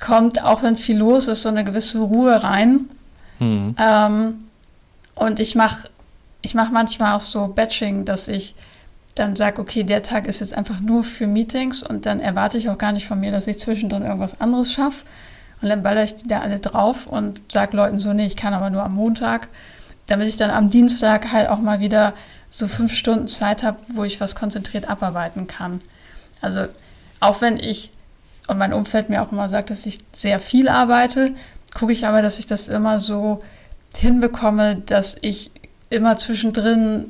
[0.01, 2.88] kommt, auch wenn viel los ist, so eine gewisse Ruhe rein.
[3.38, 3.76] Hm.
[3.78, 4.34] Ähm,
[5.14, 5.88] und ich mache
[6.45, 8.55] ich mach manchmal auch so Batching, dass ich
[9.14, 12.68] dann sage, okay, der Tag ist jetzt einfach nur für Meetings und dann erwarte ich
[12.68, 15.05] auch gar nicht von mir, dass ich zwischendrin irgendwas anderes schaffe.
[15.62, 18.53] Und dann baller ich die da alle drauf und sage Leuten so, nee, ich kann
[18.53, 19.49] aber nur am Montag,
[20.07, 22.12] damit ich dann am Dienstag halt auch mal wieder
[22.51, 25.78] so fünf Stunden Zeit habe, wo ich was konzentriert abarbeiten kann.
[26.42, 26.66] Also
[27.20, 27.90] auch wenn ich
[28.47, 31.32] und mein Umfeld mir auch immer sagt, dass ich sehr viel arbeite,
[31.74, 33.42] gucke ich aber, dass ich das immer so
[33.97, 35.51] hinbekomme, dass ich
[35.90, 37.07] immer zwischendrin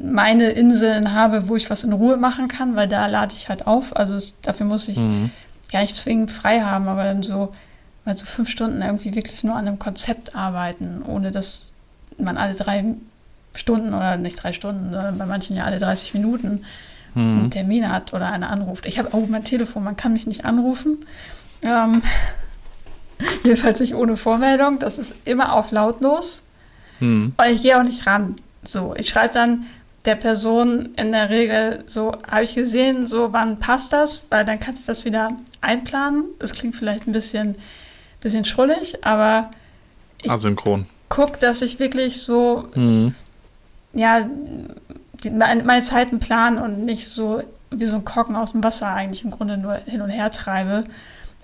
[0.00, 3.66] meine Inseln habe, wo ich was in Ruhe machen kann, weil da lade ich halt
[3.66, 3.96] auf.
[3.96, 5.30] Also es, dafür muss ich mhm.
[5.72, 7.52] gar nicht zwingend frei haben, aber dann so
[8.04, 11.72] mal so fünf Stunden irgendwie wirklich nur an einem Konzept arbeiten, ohne dass
[12.16, 12.84] man alle drei
[13.54, 16.64] Stunden oder nicht drei Stunden, sondern bei manchen ja alle 30 Minuten
[17.18, 17.38] mhm.
[17.40, 18.86] einen Termin hat oder einer anruft.
[18.86, 20.98] Ich habe auch mein Telefon, man kann mich nicht anrufen.
[21.62, 22.02] Ähm,
[23.44, 24.78] jedenfalls nicht ohne Vormeldung.
[24.78, 26.42] Das ist immer auf lautlos.
[27.00, 27.32] Mhm.
[27.36, 28.36] Und ich gehe auch nicht ran.
[28.62, 29.66] So, ich schreibe dann
[30.04, 34.60] der Person in der Regel so, habe ich gesehen, so wann passt das, weil dann
[34.60, 36.24] kannst du das wieder einplanen.
[36.38, 37.56] Das klingt vielleicht ein bisschen,
[38.20, 39.50] bisschen schrullig, aber
[40.22, 40.86] ich Asynchron.
[41.08, 43.14] guck, dass ich wirklich so, mhm.
[43.92, 44.28] ja,
[45.24, 49.24] die, meine, Zeiten plan und nicht so wie so ein Kocken aus dem Wasser eigentlich
[49.24, 50.84] im Grunde nur hin und her treibe.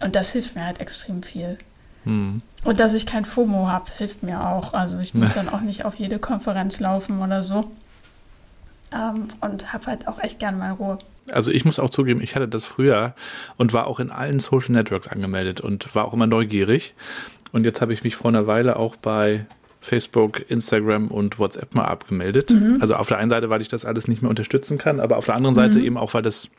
[0.01, 1.59] Und das hilft mir halt extrem viel.
[2.05, 2.43] Mhm.
[2.65, 4.73] Und dass ich kein FOMO habe, hilft mir auch.
[4.73, 7.71] Also ich muss dann auch nicht auf jede Konferenz laufen oder so.
[8.93, 10.99] Ähm, und habe halt auch echt gerne meine Ruhe.
[11.31, 13.15] Also ich muss auch zugeben, ich hatte das früher
[13.57, 16.95] und war auch in allen Social Networks angemeldet und war auch immer neugierig.
[17.53, 19.47] Und jetzt habe ich mich vor einer Weile auch bei
[19.85, 22.51] Facebook, Instagram und WhatsApp mal abgemeldet.
[22.51, 22.79] Mhm.
[22.81, 25.27] Also auf der einen Seite, weil ich das alles nicht mehr unterstützen kann, aber auf
[25.27, 25.85] der anderen Seite mhm.
[25.85, 26.51] eben auch, weil das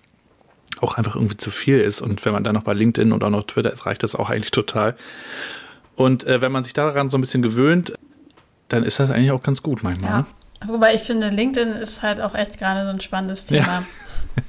[0.82, 2.02] auch einfach irgendwie zu viel ist.
[2.02, 4.30] Und wenn man dann noch bei LinkedIn und auch noch Twitter ist, reicht das auch
[4.30, 4.96] eigentlich total.
[5.96, 7.94] Und äh, wenn man sich daran so ein bisschen gewöhnt,
[8.68, 10.12] dann ist das eigentlich auch ganz gut manchmal.
[10.12, 10.26] Ja.
[10.68, 13.84] Wobei ich finde, LinkedIn ist halt auch echt gerade so ein spannendes Thema.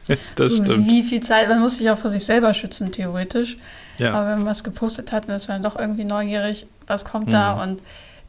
[0.08, 0.16] Ja.
[0.36, 0.86] das so, stimmt.
[0.86, 3.56] Wie viel Zeit, man muss sich auch vor sich selber schützen, theoretisch.
[3.98, 4.12] Ja.
[4.12, 7.32] Aber wenn man was gepostet hat, dann ist man doch irgendwie neugierig, was kommt mhm.
[7.32, 7.62] da.
[7.62, 7.80] Und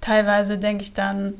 [0.02, 1.36] teilweise denke ich dann,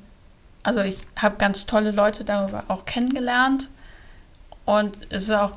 [0.64, 3.70] also ich habe ganz tolle Leute darüber auch kennengelernt.
[4.66, 5.54] Und es ist auch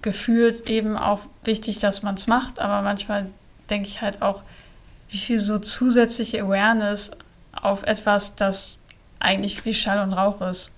[0.00, 3.26] gefühlt eben auch wichtig, dass man es macht, aber manchmal
[3.68, 4.42] denke ich halt auch,
[5.08, 7.10] wie viel so zusätzliche Awareness
[7.52, 8.78] auf etwas, das
[9.18, 10.70] eigentlich wie Schall und Rauch ist.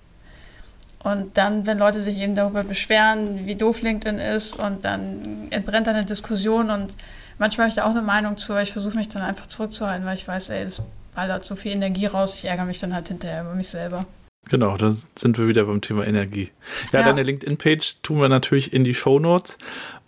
[0.99, 5.87] Und dann, wenn Leute sich eben darüber beschweren, wie doof LinkedIn ist, und dann entbrennt
[5.87, 6.91] eine Diskussion und
[7.37, 10.05] manchmal habe ich da auch eine Meinung zu, aber ich versuche mich dann einfach zurückzuhalten,
[10.05, 10.81] weil ich weiß, ey, das
[11.15, 14.05] ballert so viel Energie raus, ich ärgere mich dann halt hinterher über mich selber.
[14.49, 16.51] Genau, da sind wir wieder beim Thema Energie.
[16.91, 17.07] Ja, ja.
[17.07, 19.57] deine LinkedIn-Page tun wir natürlich in die Show Notes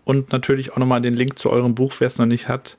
[0.04, 2.78] und natürlich auch nochmal den Link zu eurem Buch, wer es noch nicht hat.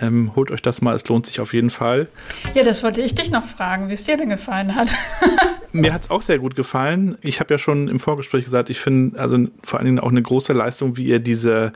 [0.00, 2.08] Ähm, holt euch das mal, es lohnt sich auf jeden Fall.
[2.54, 4.88] Ja, das wollte ich dich noch fragen, wie es dir denn gefallen hat.
[5.72, 7.18] Mir hat es auch sehr gut gefallen.
[7.20, 10.22] Ich habe ja schon im Vorgespräch gesagt, ich finde also vor allen Dingen auch eine
[10.22, 11.72] große Leistung, wie ihr diese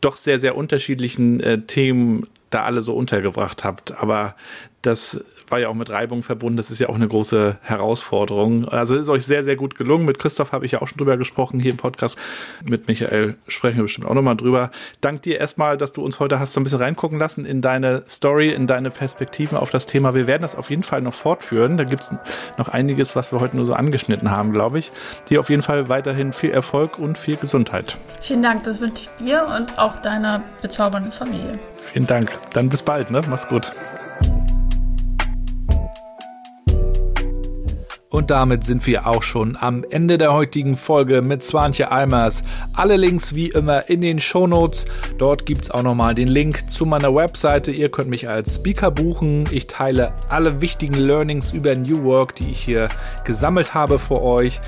[0.00, 3.92] doch sehr, sehr unterschiedlichen äh, Themen da alle so untergebracht habt.
[4.00, 4.36] Aber
[4.82, 6.56] das war ja auch mit Reibung verbunden.
[6.56, 8.68] Das ist ja auch eine große Herausforderung.
[8.68, 10.04] Also ist euch sehr, sehr gut gelungen.
[10.04, 12.18] Mit Christoph habe ich ja auch schon drüber gesprochen hier im Podcast.
[12.64, 14.70] Mit Michael sprechen wir bestimmt auch nochmal drüber.
[15.00, 18.02] Dank dir erstmal, dass du uns heute hast so ein bisschen reingucken lassen in deine
[18.08, 20.14] Story, in deine Perspektiven auf das Thema.
[20.14, 21.76] Wir werden das auf jeden Fall noch fortführen.
[21.76, 22.14] Da gibt es
[22.58, 24.92] noch einiges, was wir heute nur so angeschnitten haben, glaube ich.
[25.28, 27.96] Dir auf jeden Fall weiterhin viel Erfolg und viel Gesundheit.
[28.20, 31.58] Vielen Dank, das wünsche ich dir und auch deiner bezaubernden Familie.
[31.92, 32.30] Vielen Dank.
[32.52, 33.22] Dann bis bald, ne?
[33.28, 33.72] Mach's gut.
[38.10, 42.42] Und damit sind wir auch schon am Ende der heutigen Folge mit Swantje Almers.
[42.74, 44.84] Alle Links wie immer in den Shownotes.
[45.16, 47.70] Dort gibt's auch nochmal den Link zu meiner Webseite.
[47.70, 49.48] Ihr könnt mich als Speaker buchen.
[49.52, 52.88] Ich teile alle wichtigen Learnings über New Work, die ich hier
[53.24, 54.60] gesammelt habe für euch.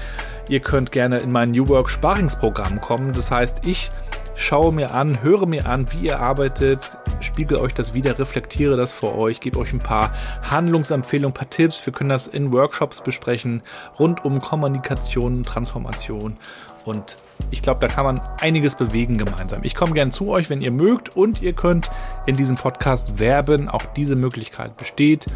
[0.49, 3.13] Ihr könnt gerne in mein New Work Sparingsprogramm kommen.
[3.13, 3.91] Das heißt, ich
[4.35, 8.93] schaue mir an, höre mir an, wie ihr arbeitet, spiegel euch das wieder, reflektiere das
[8.93, 10.13] vor euch, gebe euch ein paar
[10.43, 11.85] Handlungsempfehlungen, ein paar Tipps.
[11.85, 13.63] Wir können das in Workshops besprechen,
[13.99, 16.37] rund um Kommunikation, Transformation.
[16.85, 17.17] Und
[17.51, 19.61] ich glaube, da kann man einiges bewegen gemeinsam.
[19.63, 21.91] Ich komme gerne zu euch, wenn ihr mögt und ihr könnt
[22.27, 23.69] in diesem Podcast werben.
[23.69, 25.27] Auch diese Möglichkeit besteht.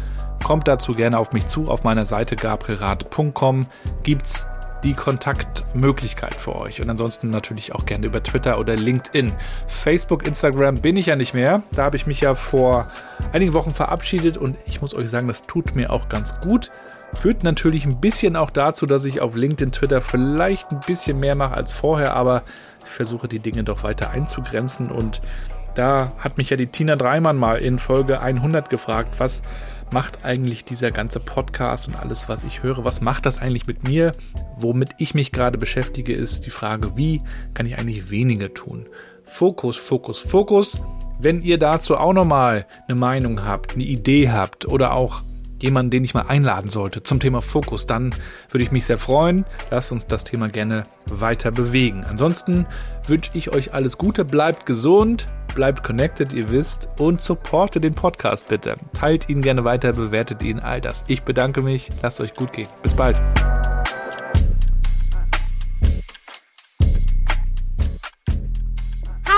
[0.43, 1.69] Kommt dazu gerne auf mich zu.
[1.69, 3.67] Auf meiner Seite gabrielrad.com
[4.03, 4.47] gibt's
[4.83, 6.81] die Kontaktmöglichkeit für euch.
[6.81, 9.33] Und ansonsten natürlich auch gerne über Twitter oder LinkedIn.
[9.67, 11.63] Facebook, Instagram bin ich ja nicht mehr.
[11.71, 12.85] Da habe ich mich ja vor
[13.33, 16.71] einigen Wochen verabschiedet und ich muss euch sagen, das tut mir auch ganz gut.
[17.13, 21.35] Führt natürlich ein bisschen auch dazu, dass ich auf LinkedIn, Twitter vielleicht ein bisschen mehr
[21.35, 22.43] mache als vorher, aber
[22.83, 25.21] ich versuche die Dinge doch weiter einzugrenzen und
[25.73, 29.41] da hat mich ja die Tina Dreimann mal in Folge 100 gefragt, was
[29.91, 33.87] macht eigentlich dieser ganze Podcast und alles, was ich höre, was macht das eigentlich mit
[33.87, 34.11] mir?
[34.57, 37.21] Womit ich mich gerade beschäftige, ist die Frage, wie
[37.53, 38.87] kann ich eigentlich weniger tun?
[39.23, 40.81] Fokus, Fokus, Fokus.
[41.19, 45.21] Wenn ihr dazu auch nochmal eine Meinung habt, eine Idee habt oder auch
[45.59, 48.13] jemanden, den ich mal einladen sollte zum Thema Fokus, dann
[48.49, 49.45] würde ich mich sehr freuen.
[49.71, 52.05] Lasst uns das Thema gerne weiter bewegen.
[52.07, 52.65] Ansonsten
[53.07, 58.49] wünsche ich euch alles Gute, bleibt gesund, bleibt connected, ihr wisst, und supportet den Podcast
[58.49, 58.75] bitte.
[58.93, 61.05] Teilt ihn gerne weiter, bewertet ihn, all das.
[61.07, 62.67] Ich bedanke mich, lasst euch gut gehen.
[62.83, 63.21] Bis bald.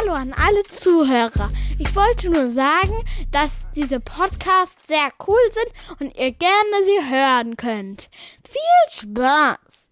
[0.09, 1.51] Hallo an alle Zuhörer.
[1.77, 2.95] Ich wollte nur sagen,
[3.29, 8.09] dass diese Podcasts sehr cool sind und ihr gerne sie hören könnt.
[8.43, 9.88] Viel Spaß!